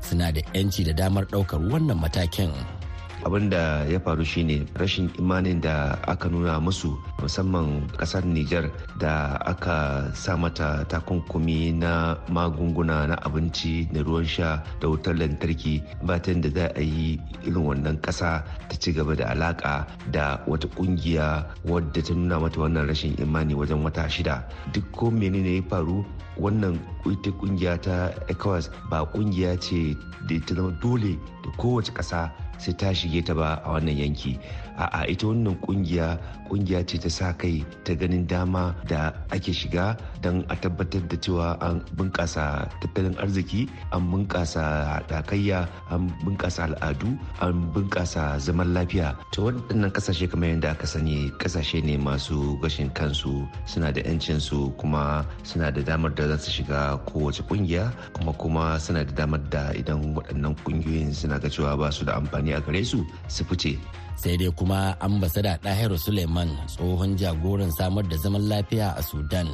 suna 0.00 0.32
da 0.32 0.40
'yanci 0.54 0.84
da 0.84 0.92
damar 0.92 1.24
ɗaukar 1.28 1.60
wannan 1.70 1.96
matakin. 2.00 2.79
Abin 3.24 3.50
da 3.50 3.84
ya 3.84 4.00
faru 4.00 4.24
shine 4.24 4.64
rashin 4.80 5.10
imanin 5.18 5.60
da 5.60 5.98
aka 6.08 6.28
nuna 6.28 6.60
musu 6.60 6.96
musamman 7.20 7.84
ƙasar 7.98 8.24
Nijar 8.24 8.70
da 8.98 9.36
aka 9.44 10.08
sa 10.14 10.36
mata 10.36 10.84
takunkumi 10.88 11.72
na 11.76 12.16
magunguna 12.32 13.06
na 13.08 13.16
abinci 13.26 13.88
da 13.92 14.00
ruwan 14.02 14.24
sha 14.24 14.62
da 14.80 14.88
wutar 14.88 15.14
lantarki. 15.16 15.82
Batan 16.04 16.40
da 16.40 16.48
za 16.50 16.66
a 16.76 16.80
yi 16.80 17.20
irin 17.44 17.64
wannan 17.66 18.00
kasa 18.00 18.44
ta 18.68 18.76
ci 18.80 18.92
gaba 18.92 19.14
da 19.16 19.28
alaka 19.34 19.86
da 20.10 20.40
wata 20.46 20.68
ƙungiya 20.68 21.44
wadda 21.68 22.00
ta 22.02 22.14
nuna 22.14 22.40
mata 22.40 22.60
wannan 22.60 22.88
rashin 22.88 23.16
imani 23.20 23.54
wajen 23.54 23.82
wata 23.84 24.08
shida. 24.08 24.44
Duk 24.72 24.84
ko 24.92 25.10
menene 25.10 25.60
ya 25.60 25.62
faru 25.68 26.04
wannan 26.40 26.78
ita 27.04 27.30
ƙungiya 27.36 27.76
ta 27.82 28.10
ecowas 28.28 28.70
ba 28.90 29.04
ƙungiya 29.04 29.60
ce 29.60 29.96
da 30.28 30.40
ta 30.46 30.54
zama 30.54 30.72
dole 30.80 31.18
da 31.44 31.50
kowace 31.58 31.92
ƙasa 31.92 32.30
sai 32.60 32.76
ta 32.76 32.92
shige 32.92 33.24
ta 33.24 33.32
ba 33.34 33.56
a 33.64 33.72
wannan 33.80 33.96
yanki. 33.96 34.36
A'a 34.76 35.08
ita 35.08 35.26
wannan 35.26 35.56
ƙungiya 35.64 36.18
ƙungiya 36.48 36.84
ce 36.86 36.98
ta 37.00 37.08
sa 37.08 37.32
kai 37.32 37.64
ta 37.84 37.94
ganin 37.96 38.26
dama 38.28 38.76
da 38.88 39.12
ake 39.32 39.52
shiga 39.56 39.96
don 40.22 40.44
a 40.48 40.54
tabbatar 40.56 41.00
da 41.08 41.16
cewa 41.16 41.56
an 41.64 41.80
bunkasa 41.96 42.68
tattalin 42.80 43.16
arziki 43.16 43.68
an 43.92 44.04
bunkasa 44.12 44.62
haɗakayya 45.00 45.64
an 45.90 46.12
bunkasa 46.24 46.68
al'adu 46.68 47.16
an 47.40 47.72
bunkasa 47.72 48.36
zaman 48.38 48.72
lafiya. 48.76 49.16
To 49.32 49.48
waɗannan 49.48 49.90
ƙasashe 49.92 50.28
kamar 50.30 50.52
yadda 50.56 50.70
aka 50.76 50.86
sani 50.86 51.32
ƙasashe 51.40 51.80
ne 51.84 51.96
masu 51.96 52.60
gashin 52.60 52.90
kansu 52.92 53.48
suna 53.66 53.92
da 53.92 54.00
'yancinsu 54.04 54.72
kuma 54.76 55.24
suna 55.42 55.72
da 55.72 55.80
damar 55.82 56.12
da 56.12 56.28
za 56.28 56.36
su 56.38 56.50
shiga 56.62 57.00
kowace 57.08 57.40
ƙungiya 57.48 57.88
kuma 58.12 58.32
kuma 58.36 58.78
suna 58.80 59.04
da 59.04 59.12
damar 59.24 59.40
da 59.50 59.72
idan 59.72 60.14
waɗannan 60.14 60.54
ƙungiyoyin 60.64 61.14
suna 61.16 61.40
ga 61.40 61.48
cewa 61.48 61.76
ba 61.78 61.88
su 61.92 62.04
da 62.04 62.20
amfani 62.20 62.52
a 62.56 62.60
gare 62.60 62.84
su 62.84 63.00
su 63.28 63.44
fice. 63.44 63.78
Sai 64.20 64.36
dai 64.36 64.52
kuma 64.52 64.92
ambasada 65.00 65.56
ɗahiru 65.64 65.96
suleiman 65.96 66.52
tsohon 66.68 67.16
jagoran 67.16 67.72
samar 67.72 68.04
da 68.04 68.16
zaman 68.20 68.44
lafiya 68.52 68.92
a 68.92 69.02
sudan 69.02 69.48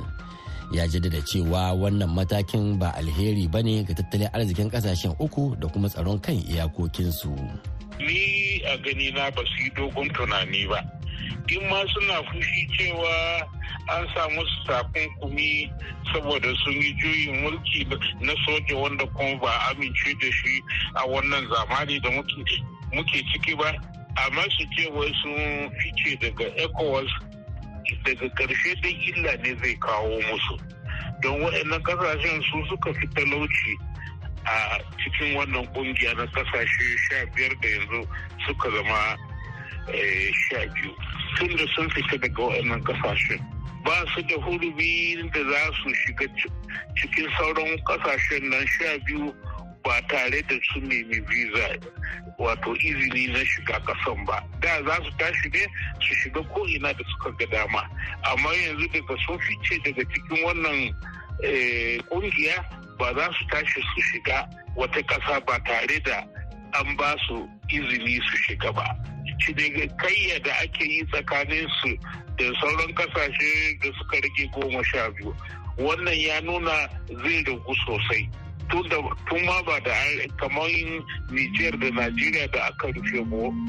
ya 0.72 0.86
jaddada 0.88 1.22
cewa 1.22 1.72
wannan 1.72 2.10
matakin 2.10 2.78
ba 2.78 2.90
alheri 2.98 3.46
ba 3.46 3.62
ne 3.62 3.84
ga 3.86 3.94
tattalin 3.94 4.30
arzikin 4.34 4.70
ƙasashen 4.70 5.14
uku 5.18 5.54
da 5.60 5.68
kuma 5.68 5.88
tsaron 5.88 6.18
kan 6.18 6.34
iyakokinsu. 6.34 7.30
Ni 8.02 8.60
a 8.66 8.76
gani 8.82 9.10
na 9.14 9.30
ba 9.30 9.42
su 9.46 9.62
yi 9.62 9.70
dogon 9.76 10.08
tunani 10.10 10.66
ba. 10.68 10.82
In 11.48 11.62
ma 11.70 11.84
suna 11.94 12.18
fushi 12.26 12.66
cewa 12.74 13.14
an 13.94 14.02
samu 14.14 14.42
su 14.42 14.58
takunkumi 14.66 15.70
saboda 16.12 16.50
sun 16.64 16.74
yi 16.74 16.90
juyin 16.98 17.42
mulki 17.46 17.86
na 18.20 18.34
soja 18.44 18.74
wanda 18.76 19.06
kuma 19.14 19.38
ba 19.40 19.50
amince 19.70 20.10
da 20.20 20.30
shi 20.32 20.62
a 20.94 21.06
wannan 21.06 21.46
zamani 21.48 22.00
da 22.02 22.10
muke 22.10 23.18
ciki 23.32 23.54
ba. 23.56 23.70
Amma 24.26 24.42
su 24.58 24.64
ce 24.76 24.90
wai 24.90 25.12
sun 25.22 25.70
fice 25.78 26.16
daga 26.20 26.44
ecowas 26.58 27.08
daga 28.04 28.28
ƙarshe 28.34 28.74
da 28.82 28.88
illa 28.88 29.36
ne 29.42 29.54
zai 29.62 29.76
kawo 29.80 30.20
musu. 30.20 30.56
Don 31.22 31.40
waɗannan 31.40 31.82
ƙasashen 31.82 32.42
su 32.42 32.64
suka 32.68 32.92
fi 32.94 33.06
talauci 33.14 33.72
a 34.44 34.78
cikin 35.02 35.34
wannan 35.36 35.66
ƙungiya 35.74 36.14
na 36.16 36.26
ƙasashe 36.26 36.96
sha 37.08 37.26
biyar 37.34 37.54
da 37.60 37.68
yanzu 37.68 38.08
suka 38.46 38.70
zama 38.70 39.16
sha 40.32 40.58
biyu. 40.74 40.92
Tun 41.36 41.56
da 41.56 41.66
sun 41.74 41.88
fita 41.90 42.18
daga 42.18 42.42
waɗannan 42.42 42.82
ƙasashen. 42.82 43.40
Ba 43.84 44.04
su 44.14 44.22
da 44.22 44.34
hurumi 44.36 45.30
da 45.32 45.40
za 45.40 45.72
su 45.82 45.90
shiga 45.94 46.26
cikin 46.96 47.28
sauran 47.38 47.78
ƙasashen 47.84 48.50
nan 48.50 48.66
sha 48.66 48.98
biyu 49.06 49.34
ba 49.86 50.02
tare 50.08 50.42
da 50.42 50.54
su 50.72 50.80
nemi 50.80 51.20
visa 51.30 51.78
wato 52.38 52.74
izini 52.76 53.26
na 53.32 53.38
shiga 53.44 53.78
kasan 53.86 54.24
ba. 54.26 54.42
Da 54.60 54.82
za 54.82 54.96
su 55.04 55.10
tashi 55.18 55.48
ne 55.54 55.62
su 56.02 56.14
shiga 56.14 56.42
ko 56.52 56.66
ina 56.66 56.92
da 56.92 57.04
suka 57.12 57.30
ga 57.38 57.46
dama. 57.46 57.82
Amma 58.30 58.50
yanzu 58.54 58.88
daga 58.92 59.14
sun 59.26 59.38
fice 59.38 59.78
daga 59.84 60.02
cikin 60.10 60.42
wannan 60.44 60.90
ƙungiya 62.10 62.56
ba 62.98 63.14
za 63.14 63.30
su 63.38 63.46
tashi 63.50 63.80
su 63.94 64.00
shiga 64.10 64.48
wata 64.76 65.02
kasa 65.06 65.40
ba 65.46 65.56
tare 65.64 66.00
da 66.04 66.18
an 66.74 66.96
ba 66.96 67.14
su 67.28 67.48
izini 67.70 68.18
su 68.26 68.36
shiga 68.42 68.72
ba. 68.74 68.86
Kayya 70.02 70.42
da 70.42 70.52
ake 70.62 70.84
yi 70.84 71.04
tsakanin 71.12 71.68
su 71.80 71.94
da 72.36 72.44
sauran 72.60 72.92
ƙasashe 72.94 73.78
da 73.80 73.88
suka 73.98 74.16
rage 74.20 74.50
goma 74.52 74.82
sha 74.84 75.10
biyu 75.10 75.32
wannan 75.78 76.14
ya 76.18 76.40
nuna 76.40 76.88
zai 77.22 77.44
ragu 77.44 77.74
sosai. 77.86 78.28
Tun 78.70 79.44
ma 79.46 79.62
ba 79.66 79.76
da 79.84 79.94
kamar 80.38 80.68
Nijar 81.30 81.74
da 81.80 81.88
Najeriya 81.90 82.46
da 82.52 82.60
aka 82.70 82.86
rufe 82.92 83.20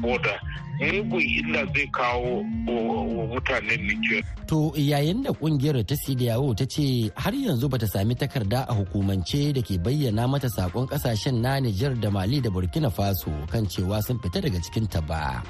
boda 0.02 0.34
mugun 0.80 1.22
illa 1.38 1.62
zai 1.74 1.86
kawo 1.90 2.34
wa 2.66 3.26
mutanen 3.34 3.80
Nijar. 3.86 4.22
To 4.46 4.72
yayin 4.76 5.22
da 5.26 5.30
ƙungiyar 5.34 5.82
ta 5.86 5.94
Sidiyawo 5.98 6.54
ta 6.56 6.64
ce 6.64 7.10
har 7.16 7.34
yanzu 7.34 7.68
bata 7.68 7.86
sami 7.86 8.14
takarda 8.14 8.64
a 8.68 8.72
hukumance 8.74 9.52
da 9.52 9.60
ke 9.60 9.74
bayyana 9.82 10.28
mata 10.30 10.46
saƙon 10.48 10.86
ƙasashen 10.88 11.42
na 11.42 11.58
Nijar 11.60 11.98
da 12.00 12.10
Mali 12.10 12.40
da 12.40 12.48
Burkina 12.50 12.90
Faso 12.90 13.30
kan 13.50 13.66
cewa 13.66 14.00
sun 14.02 14.18
fita 14.22 14.40
daga 14.40 14.58
cikin 14.62 14.86
ta 14.88 15.00
ba. 15.02 15.42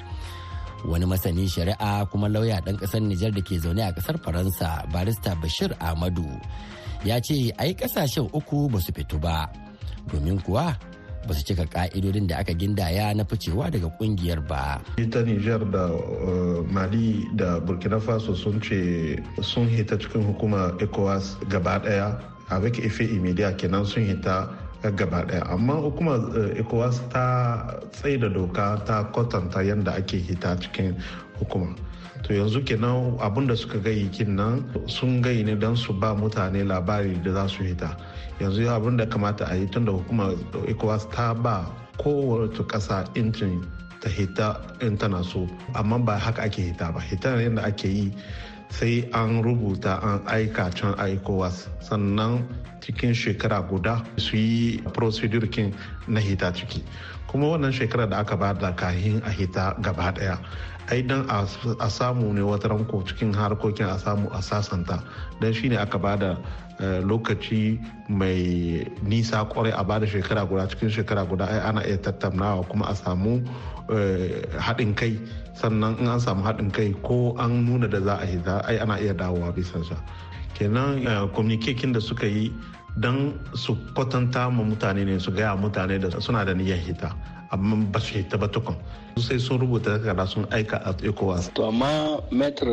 Wani 0.88 1.04
masani 1.06 1.44
shari'a 1.46 2.08
kuma 2.10 2.28
lauya 2.28 2.60
ɗan 2.64 2.78
ƙasar 2.80 3.00
Nijar 3.04 3.30
da 3.34 3.40
ke 3.44 3.60
zaune 3.60 3.84
a 3.84 3.92
ƙasar 3.92 4.16
Faransa 4.24 4.82
barista 4.90 5.36
Bashir 5.36 5.70
Ahmadu 5.78 6.24
ya 7.04 7.20
ce 7.20 7.52
ai 7.58 7.74
ƙasashen 7.74 8.28
uku 8.32 8.68
ba 8.70 8.80
su 8.80 8.92
fito 8.92 9.18
ba. 9.20 9.48
Domin 10.12 10.40
kuwa 10.42 10.76
ba 11.28 11.34
su 11.34 11.44
cika 11.44 11.66
ka'idodin 11.68 12.26
da 12.26 12.38
aka 12.40 12.52
gindaya 12.54 13.14
na 13.14 13.24
ficewa 13.24 13.70
daga 13.70 13.88
ƙungiyar 14.00 14.40
ba. 14.48 14.80
ita 14.96 15.22
niger 15.22 15.60
da 15.70 15.88
mali 16.72 17.28
da 17.36 17.60
burkina 17.60 18.00
faso 18.00 18.34
sun 18.34 18.60
ce 18.60 19.16
sun 19.42 19.68
hita 19.68 19.98
cikin 19.98 20.24
hukuma 20.24 20.72
ecowas 20.80 21.36
gaba 21.48 21.78
ɗaya. 21.84 22.16
Avec 22.50 22.78
effet 22.80 23.04
immédiat 23.12 23.56
kenan 23.60 23.84
sun 23.84 24.08
hita 24.08 24.48
gaba 24.96 25.24
ɗaya. 25.28 25.44
Amma 25.52 25.74
hukumar 25.84 26.16
ecowas 26.56 26.96
ta 27.12 27.76
tsaida 27.92 28.28
doka 28.32 28.80
ta 28.86 29.04
kwatanta 29.12 29.60
yadda 29.62 29.92
ake 30.00 30.16
hita 30.16 30.56
cikin 30.56 30.96
hukuma. 31.38 31.76
To 32.22 32.32
yanzu 32.34 32.64
kenan 32.66 33.16
abin 33.20 33.46
da 33.46 33.54
suka 33.56 33.78
gayi 33.78 34.10
kin 34.12 34.36
nan 34.36 34.64
sun 34.86 35.22
gayi 35.22 35.44
ne 35.44 35.54
don 35.54 35.76
su 35.76 35.92
ba 35.92 36.14
mutane 36.14 36.64
labari 36.66 37.22
da 37.22 37.32
za 37.32 37.48
su 37.48 37.62
hita. 37.64 37.96
Yanzu 38.40 38.66
abin 38.68 38.96
da 38.96 39.06
kamata 39.06 39.46
a 39.50 39.54
yi 39.56 39.66
tun 39.66 39.84
da 39.84 39.92
hukumar 39.92 40.34
ecowas 40.66 41.08
ta 41.10 41.34
ba 41.34 41.64
kowace 41.98 42.66
kasa 42.68 43.04
incin 43.14 43.64
ta 44.00 44.08
hita 44.10 44.60
in 44.82 44.96
tana 44.96 45.22
so 45.24 45.48
amma 45.74 45.98
ba 45.98 46.18
haka 46.18 46.42
ake 46.42 46.62
hita 46.72 46.92
ba. 46.92 47.00
Hita 47.00 47.38
yadda 47.40 47.62
ake 47.66 47.88
yi 47.88 48.12
sai 48.70 49.08
an 49.14 49.42
rubuta 49.42 50.02
an 50.02 50.20
aika 50.26 50.74
can 50.74 50.94
a 50.98 51.06
ecowas. 51.16 51.68
Sannan 51.80 52.44
cikin 52.80 53.14
shekara 53.14 53.62
guda 53.68 54.04
su 54.16 54.36
yi 54.36 54.78
procedure 54.92 55.46
kin 55.46 55.74
na 56.06 56.20
hita 56.20 56.52
ciki. 56.52 56.82
Kuma 57.28 57.46
wannan 57.56 57.72
shekara 57.72 58.08
da 58.08 58.18
aka 58.20 58.36
ba 58.36 58.54
da 58.54 58.72
kahin 58.72 59.22
a 59.24 59.30
hita 59.30 59.76
gaba 59.82 60.12
ɗaya 60.12 60.38
ai 60.90 61.02
dan 61.02 61.26
a 61.28 61.88
samu 61.88 62.32
ne 62.32 62.40
wata 62.40 62.68
ranko 62.68 63.02
cikin 63.04 63.32
harkokin 63.34 63.86
a 63.88 63.98
samu 63.98 64.28
a 64.32 64.40
sasanta. 64.40 65.02
Don 65.40 65.52
shine 65.52 65.76
aka 65.76 65.98
ba 65.98 66.16
da 66.16 66.36
lokaci 67.04 67.76
mai 68.08 68.86
nisa 69.02 69.44
ƙwarai 69.44 69.72
a 69.76 69.84
ba 69.84 69.98
da 70.00 70.06
shekara 70.06 70.48
guda. 70.48 70.66
Cikin 70.66 70.88
shekara 70.90 71.28
guda 71.28 71.44
ai 71.44 71.60
ana 71.68 71.80
iya 71.84 71.98
tattaunawa 71.98 72.68
kuma 72.68 72.86
a 72.88 72.94
samu 72.94 73.44
haɗin 74.56 74.96
kai. 74.96 75.18
Sannan 75.54 75.98
in 76.00 76.08
an 76.08 76.20
samu 76.20 76.42
haɗin 76.42 76.72
kai 76.72 76.94
ko 77.02 77.34
an 77.38 77.66
nuna 77.66 77.88
da 77.88 78.00
za 78.00 78.14
a 78.22 78.26
hita 78.26 78.64
ai 78.66 78.78
ana 78.78 78.96
iya 78.98 79.12
dawowa 79.14 79.52
bisa 79.52 79.84
sa. 79.84 79.96
Kenan 80.54 81.04
communication 81.34 81.92
da 81.92 82.00
suka 82.00 82.26
yi 82.26 82.52
don 82.98 83.38
su 83.54 83.76
kwatanta 83.94 84.50
ma 84.50 84.62
mutane 84.64 85.04
ne 85.04 85.18
su 85.18 85.30
gaya 85.30 85.54
mutane 85.56 86.00
da 86.00 86.18
suna 86.20 86.44
da 86.44 86.52
niyyar 86.54 86.78
hita. 86.80 87.12
Amma 87.50 87.76
ba 87.92 88.00
su 88.00 88.14
hita 88.18 88.36
ba 88.38 88.48
tukun. 88.48 88.76
Sai 89.18 89.38
sun 89.38 89.58
rubuta 89.58 89.98
takarda 89.98 90.26
sun 90.26 90.46
aika 90.50 90.76
a 90.84 90.92
ecowas. 91.02 91.52
To 91.54 91.64
amma 91.66 92.20
metr 92.30 92.66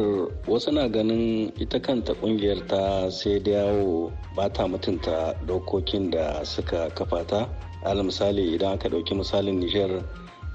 wasu 0.47 0.71
na 0.73 0.88
ganin 0.88 1.51
ita 1.59 1.79
kanta 1.79 2.13
ƙungiyar 2.13 2.67
ta 2.67 3.09
sai 3.09 3.39
da 3.39 3.51
yawo 3.51 4.11
ba 4.35 4.49
ta 4.49 4.67
mutunta 4.67 5.33
dokokin 5.47 6.11
da 6.11 6.43
suka 6.43 6.89
kafa 6.95 7.25
ta. 7.27 7.47
Misali 7.85 8.53
idan 8.55 8.73
aka 8.73 8.89
ɗauki 8.89 9.13
misalin 9.15 9.59
niger 9.59 10.01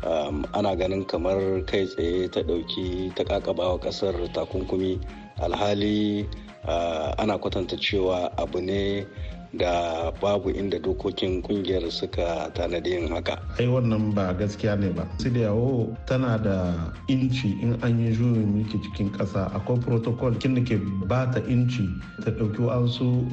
um, 0.04 0.44
ana 0.54 0.74
ganin 0.76 1.04
kamar 1.06 1.62
kai 1.66 1.86
tsaye 1.86 2.28
ta 2.30 2.40
ɗauki 2.42 3.14
ta 3.14 3.24
kakaba 3.24 3.72
wa 3.72 3.78
ƙasar 3.78 4.14
takunkumi. 4.34 4.98
Alhali 5.40 6.26
uh, 6.68 7.14
ana 7.18 7.38
kwatanta 7.38 7.76
cewa 7.80 8.30
abu 8.36 8.60
ne 8.60 9.06
da 9.52 10.10
babu 10.22 10.50
inda 10.50 10.78
dokokin 10.78 11.42
ƙungiyar 11.42 11.90
suka 11.90 12.50
tanadi 12.54 12.90
yin 12.90 13.08
haka. 13.08 13.38
ai 13.58 13.66
wannan 13.66 14.14
ba 14.14 14.32
gaskiya 14.34 14.78
ne 14.78 14.90
ba. 14.90 15.06
Sai 15.18 15.30
da 15.30 15.40
yawo 15.40 15.96
tana 16.06 16.38
da 16.38 16.92
inci 17.08 17.60
in 17.62 17.74
an 17.82 17.98
yi 17.98 18.12
juyin 18.14 18.46
mulki 18.46 18.78
cikin 18.82 19.10
kasa 19.12 19.50
akwai 19.54 19.80
protocol 19.82 20.34
kin 20.38 20.54
da 20.54 20.62
ke 20.62 20.78
ba 21.08 21.26
ta 21.34 21.40
inci 21.40 21.88
ta 22.24 22.30
ɗauki 22.30 22.62
wasu 22.62 23.26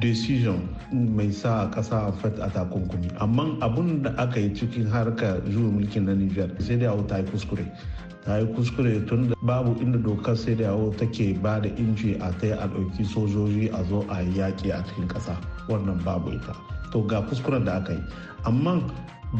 decision 0.00 0.68
mai 0.90 1.30
sa 1.30 1.68
kasa 1.70 2.08
a 2.08 2.12
fat 2.12 2.38
a 2.40 2.48
takunkumi. 2.50 3.12
Amma 3.20 3.56
abun 3.60 4.02
da 4.02 4.10
aka 4.18 4.40
yi 4.40 4.50
cikin 4.54 4.90
harkar 4.90 5.40
juyin 5.46 5.78
mulkin 5.78 6.04
na 6.06 6.14
niger 6.14 6.50
sai 6.58 6.76
da 6.76 6.96
ta 7.06 7.18
yi 7.18 7.24
kuskure. 7.30 7.64
Ta 8.24 8.38
yi 8.38 8.46
kuskure 8.52 9.00
tun 9.08 9.32
babu 9.42 9.72
inda 9.80 9.98
dokar 9.98 10.36
sai 10.36 10.54
da 10.54 10.64
yawo 10.64 10.92
take 10.96 11.34
ba 11.42 11.60
da 11.60 11.68
inci 11.80 12.16
a 12.20 12.28
ta 12.40 12.52
a 12.60 12.66
ɗauki 12.68 13.04
sojoji 13.04 13.70
a 13.72 13.80
zo 13.88 14.04
a 14.08 14.20
yaƙi 14.22 14.70
a 14.72 14.84
cikin 14.84 15.08
ƙasa. 15.08 15.36
Wannan 15.68 16.04
babu 16.04 16.30
ita. 16.36 16.52
To 16.92 17.00
ga 17.06 17.22
kuskuren 17.22 17.64
da 17.64 17.76
aka 17.80 17.92
yi. 17.92 18.02
Amma 18.44 18.82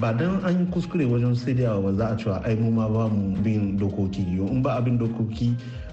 ba 0.01 0.13
dan 0.15 0.41
an 0.45 0.59
yi 0.59 0.65
kuskure 0.73 1.05
wajen 1.05 1.37
sai 1.37 1.53
da 1.55 1.63
yawa 1.63 1.83
ba 1.83 1.93
za 1.97 2.07
a 2.09 2.17
cewa 2.17 2.37
ai 2.47 2.55
mu 2.57 2.71
ma 2.71 2.89
ba 2.89 3.09
mu 3.09 3.37
bin 3.43 3.77
dokoki. 3.79 4.25
Yau 4.39 4.47
in 4.49 4.63
ba 4.63 4.81
abin 4.81 4.97
dokoki 4.99 5.53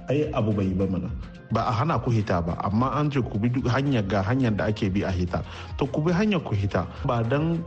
ai 0.09 0.31
abu 0.33 0.53
bai 0.53 0.71
ba 0.71 0.87
mana. 0.87 1.09
Ba 1.51 1.67
a 1.67 1.71
hana 1.71 1.99
ku 1.99 2.11
hita 2.11 2.39
ba 2.45 2.55
amma 2.63 2.87
an 2.95 3.11
ce 3.11 3.19
ku 3.21 3.37
bi 3.39 3.49
hanyar 3.67 4.07
ga 4.07 4.23
hanyar 4.23 4.55
da 4.55 4.65
ake 4.71 4.87
bi 4.93 5.01
a 5.03 5.11
hita. 5.11 5.43
To 5.77 5.85
ku 5.87 6.01
bi 6.01 6.11
hanyar 6.11 6.39
ku 6.43 6.55
hita. 6.55 6.87
Ba 7.05 7.23
dan 7.23 7.63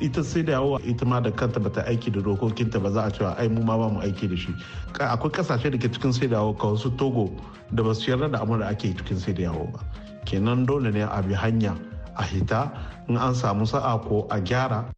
ita 0.00 0.24
sai 0.24 0.42
da 0.42 0.52
yawa 0.52 0.80
ita 0.84 1.04
ma 1.04 1.20
da 1.20 1.30
kanta 1.30 1.60
bata 1.60 1.84
aiki 1.84 2.10
da 2.10 2.20
dokokinta 2.20 2.80
ba 2.80 2.90
za 2.90 3.02
a 3.04 3.10
cewa 3.10 3.36
ai 3.38 3.48
mu 3.48 3.60
ma 3.62 3.76
ba 3.76 3.88
mu 3.92 4.00
aiki 4.00 4.28
da 4.28 4.36
shi. 4.36 4.54
Akwai 4.98 5.30
ƙasashe 5.30 5.70
da 5.70 5.76
ke 5.78 5.88
cikin 5.92 6.12
sai 6.12 6.26
da 6.28 6.36
yawa 6.40 6.54
ka 6.56 6.66
wasu 6.72 6.90
togo 6.96 7.28
da 7.72 7.82
ba 7.82 7.94
su 7.94 8.10
yarda 8.10 8.30
da 8.32 8.40
amur 8.40 8.58
da 8.58 8.66
ake 8.72 8.94
cikin 8.96 9.18
sai 9.18 9.32
da 9.32 9.42
yawa 9.52 9.68
ba. 9.72 9.80
Kenan 10.24 10.64
dole 10.66 10.90
ne 10.90 11.02
a 11.02 11.20
bi 11.22 11.34
hanya 11.34 11.76
a 12.16 12.22
hita 12.24 12.72
in 13.08 13.16
an 13.16 13.34
samu 13.34 13.66
sa'a 13.68 13.98
ko 14.00 14.26
a 14.30 14.40
gyara. 14.40 14.88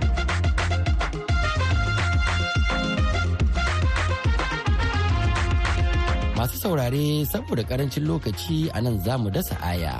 Masu 6.38 6.56
saurare 6.60 7.24
saboda 7.26 7.62
ƙarancin 7.66 8.06
lokaci 8.06 8.70
a 8.74 8.80
nan 8.80 9.00
za 9.02 9.18
mu 9.18 9.30
dasa 9.30 9.56
aya. 9.64 9.98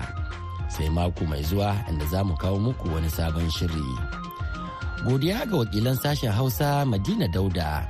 Sai 0.70 0.88
mako 0.88 1.24
mai 1.26 1.42
zuwa 1.42 1.74
inda 1.90 2.04
za 2.07 2.22
mu 2.24 2.35
kawo 2.37 2.59
muku 2.62 2.88
wani 2.94 3.09
sabon 3.11 3.48
shiri. 3.50 4.24
Godiya 5.05 5.45
ga 5.45 5.57
wakilan 5.61 5.97
sashen 6.01 6.33
Hausa 6.33 6.85
Madina 6.88 7.29
Dauda, 7.29 7.85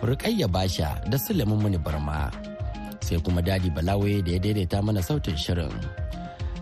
Rukayya 0.00 0.48
Basha 0.48 0.96
da 1.10 1.18
Suleiman 1.18 1.60
Muni 1.60 1.76
Barma, 1.76 2.32
sai 3.04 3.20
kuma 3.20 3.42
Dadi 3.42 3.68
Balawe 3.68 4.24
da 4.24 4.32
ya 4.32 4.38
daidaita 4.40 4.80
mana 4.82 5.02
sautin 5.02 5.36
shirin. 5.36 5.68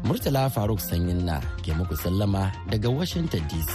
Murtala 0.03 0.51
Faruk 0.51 0.81
Sanyin 0.83 1.22
na 1.22 1.38
ke 1.62 1.70
muku 1.79 1.94
sallama 2.03 2.51
daga 2.70 2.90
Washington 2.90 3.40
DC. 3.46 3.72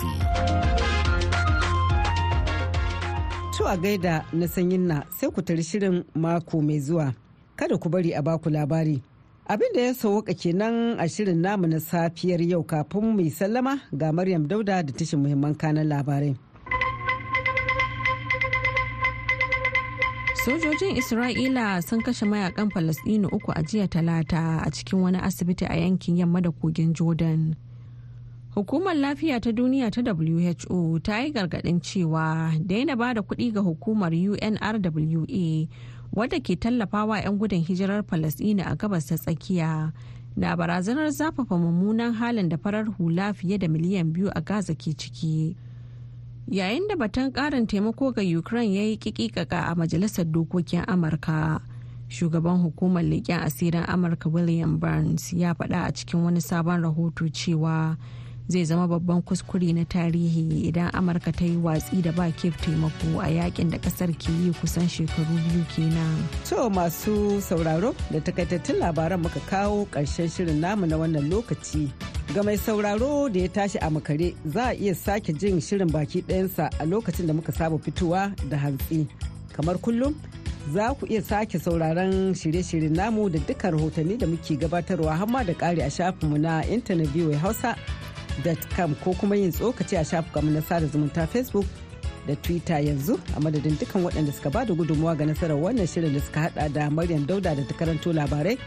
To 3.57 3.63
a 3.71 3.77
gaida 3.77 4.25
na 4.35 4.47
sanyin 4.51 4.87
na 4.91 5.03
sai 5.15 5.31
ku 5.31 5.41
tari 5.41 5.63
shirin 5.63 6.03
mako 6.15 6.59
mai 6.61 6.79
zuwa. 6.83 7.15
Kada 7.55 7.77
ku 7.79 7.87
bari 7.89 8.11
a 8.11 8.21
baku 8.21 8.49
labari. 8.51 8.99
Abin 9.47 9.73
da 9.75 9.81
ya 9.81 9.93
sauwaka 9.93 10.33
kenan 10.33 10.99
a 10.99 11.09
shirin 11.09 11.37
namu 11.41 11.67
na 11.67 11.79
safiyar 11.79 12.41
yau 12.41 12.63
kafin 12.63 13.15
mai 13.15 13.29
sallama 13.29 13.79
ga 13.93 14.11
Maryam 14.11 14.47
Dauda 14.47 14.83
da 14.83 14.93
tashin 14.93 15.19
muhimman 15.19 15.55
kanan 15.57 15.87
labarai. 15.87 16.35
Sojojin 20.45 20.95
Isra'ila 20.97 21.83
sun 21.83 22.01
kashe 22.01 22.25
mayaƙan 22.25 22.71
Falasɗinu 22.71 23.27
uku 23.33 23.51
a 23.55 23.61
jiya 23.63 23.87
talata 23.87 24.61
a 24.65 24.71
cikin 24.71 25.01
wani 25.01 25.17
asibiti 25.19 25.65
a 25.69 25.75
yankin 25.77 26.17
yamma 26.17 26.41
da 26.41 26.49
kogin 26.51 26.93
Jordan. 26.93 27.55
Hukumar 28.55 28.95
Lafiya 28.95 29.39
ta 29.41 29.51
Duniya 29.51 29.91
ta 29.91 30.01
WHO 30.01 30.99
ta 30.99 31.19
yi 31.19 31.31
gargaɗin 31.31 31.79
cewa 31.81 32.51
daina 32.65 32.95
ba 32.97 33.13
da 33.13 33.21
kuɗi 33.21 33.53
ga 33.53 33.61
hukumar 33.61 34.11
UNRWA 34.11 35.67
wadda 36.13 36.39
ke 36.39 36.55
tallafawa 36.55 37.19
'yan 37.23 37.37
gudun 37.37 37.63
hijirar 37.63 38.03
Falasɗina 38.03 38.65
a 38.67 38.75
gabas 38.75 39.07
ta 39.07 39.15
tsakiya 39.17 39.91
na 40.35 40.55
barazanar 40.55 41.11
zafafa 41.11 41.57
mummunan 41.57 42.13
halin 42.13 42.49
da 42.49 42.57
farar 42.57 42.85
hula 42.97 43.33
fiye 43.33 43.57
da 43.57 43.67
miliyan 43.67 44.13
biyu 44.13 44.29
a 44.35 44.41
Gaza 44.41 44.75
ke 44.75 44.91
ciki. 44.95 45.55
Yayin 46.51 46.87
da 46.87 46.95
batun 46.95 47.31
ƙarin 47.31 47.67
taimako 47.67 48.11
ga 48.15 48.21
Ukraine 48.23 48.75
ya 48.75 48.83
yi 48.83 48.97
kikikaka 48.97 49.67
a 49.71 49.75
Majalisar 49.75 50.25
Dokokin 50.25 50.83
Amurka. 50.87 51.61
Shugaban 52.09 52.59
hukumar 52.59 53.03
leƙen 53.03 53.39
asirin 53.43 53.87
Amurka 53.87 54.27
William 54.31 54.77
Burns 54.79 55.31
ya 55.33 55.53
faɗa 55.53 55.87
a 55.87 55.91
cikin 55.91 56.23
wani 56.23 56.41
sabon 56.41 56.81
rahoto 56.83 57.23
cewa 57.31 57.95
zai 58.51 58.65
zama 58.65 58.87
babban 58.87 59.21
kuskure 59.21 59.73
na 59.73 59.85
tarihi 59.85 60.67
idan 60.67 60.89
amurka 60.93 61.31
ta 61.31 61.45
yi 61.45 61.55
watsi 61.57 62.01
da 62.03 62.11
ba 62.11 62.27
kef 62.31 62.57
taimako 62.61 63.21
a 63.23 63.27
yaƙin 63.31 63.71
da 63.71 63.77
ƙasar 63.79 64.11
ke 64.19 64.27
yi 64.31 64.51
kusan 64.59 64.87
shekaru 64.91 65.35
biyu 65.47 65.63
kenan. 65.71 66.27
To 66.49 66.67
masu 66.69 67.39
sauraro 67.41 67.95
da 68.11 68.19
takaitattun 68.19 68.75
labaran 68.83 69.21
muka 69.23 69.39
kawo 69.47 69.87
ƙarshen 69.87 70.27
shirin 70.27 70.59
namu 70.59 70.85
na 70.85 70.97
wannan 70.97 71.31
lokaci. 71.31 71.87
Ga 72.35 72.43
mai 72.43 72.57
sauraro 72.57 73.29
da 73.31 73.39
ya 73.39 73.47
tashi 73.47 73.77
a 73.79 73.87
makare 73.89 74.35
za 74.45 74.67
a 74.69 74.75
iya 74.75 74.95
sake 74.95 75.31
jin 75.39 75.61
shirin 75.61 75.87
baki 75.89 76.21
ɗayansa 76.27 76.67
a 76.79 76.83
lokacin 76.85 77.27
da 77.27 77.33
muka 77.33 77.51
saba 77.53 77.77
fitowa 77.79 78.35
da 78.49 78.57
hantsi. 78.57 79.07
Kamar 79.55 79.77
kullum 79.79 80.13
za 80.73 80.93
ku 80.99 81.05
iya 81.07 81.21
sake 81.23 81.59
sauraron 81.59 82.33
shirye-shiryen 82.35 82.91
namu 82.95 83.29
da 83.29 83.39
duka 83.39 83.71
rahotanni 83.71 84.17
da 84.17 84.27
muke 84.27 84.55
gabatarwa 84.59 85.15
hamma 85.17 85.43
da 85.43 85.53
ƙari 85.53 85.81
a 85.81 85.89
shafinmu 85.89 86.37
na 86.37 86.61
intanet 86.63 87.09
hausa 87.41 87.75
com 88.75 88.95
ko 89.03 89.13
kuma 89.13 89.35
yin 89.35 89.51
tsokaci 89.51 89.95
a 89.97 90.03
shafukanmu 90.05 90.51
na 90.51 90.61
sada 90.61 90.85
zumunta 90.87 91.27
facebook 91.27 91.65
da 92.27 92.35
twitter 92.35 92.79
yanzu 92.85 93.19
a 93.37 93.39
madadin 93.39 93.77
dukkan 93.79 94.03
waɗanda 94.03 94.31
suka 94.33 94.49
ba 94.49 94.65
da 94.65 94.73
gudunmawa 94.73 95.15
ga 95.17 95.25
nasarar 95.25 95.57
wannan 95.57 95.87
shirin 95.87 96.13
da 96.13 96.19
suka 96.19 96.39
hada 96.39 96.69
da 96.69 96.89
maryam 96.89 97.25
dauda 97.25 97.55
da 97.55 97.63
ta 97.63 97.73
karanto 97.79 98.13
labarai 98.13 98.57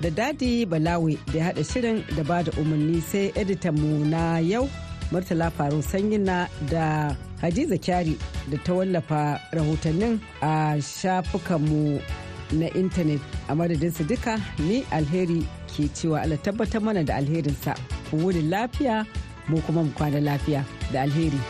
da 0.00 0.08
daɗi 0.10 0.66
balawe 0.66 1.18
da 1.32 1.38
ya 1.38 1.44
hada 1.44 1.64
shirin 1.64 2.04
da 2.16 2.22
ba 2.24 2.42
da 2.42 2.52
umarni 2.60 3.00
sai 3.00 3.32
editan 3.34 3.74
mu 3.80 4.04
na 4.04 4.38
yau 4.38 4.68
murtala 5.12 5.50
faru 5.50 5.82
sanyina 5.82 6.48
da 6.70 7.16
hadiza 7.40 7.76
kyari 7.78 8.16
da 8.50 8.56
ta 8.64 8.72
wallafa 8.74 9.40
rahotannin 9.52 10.18
a 10.42 10.76
shafukanmu 10.80 12.00
na 12.52 12.66
intanet. 12.74 13.20
A 13.48 13.54
madadinsu 13.54 14.04
duka 14.04 14.38
ni 14.58 14.82
alheri 14.90 15.46
ke 15.68 15.88
cewa 15.94 16.22
ala 16.22 16.36
tabbatar 16.36 16.80
mana 16.82 17.02
da 17.04 17.16
alherinsa. 17.16 17.74
Ku 18.10 18.16
lafiya. 18.32 19.06
Mu 19.48 19.60
kuma 19.62 19.82
mu 19.82 19.90
kwana 19.90 20.20
lafiya 20.20 20.64
da 20.92 21.02
alheri. 21.02 21.40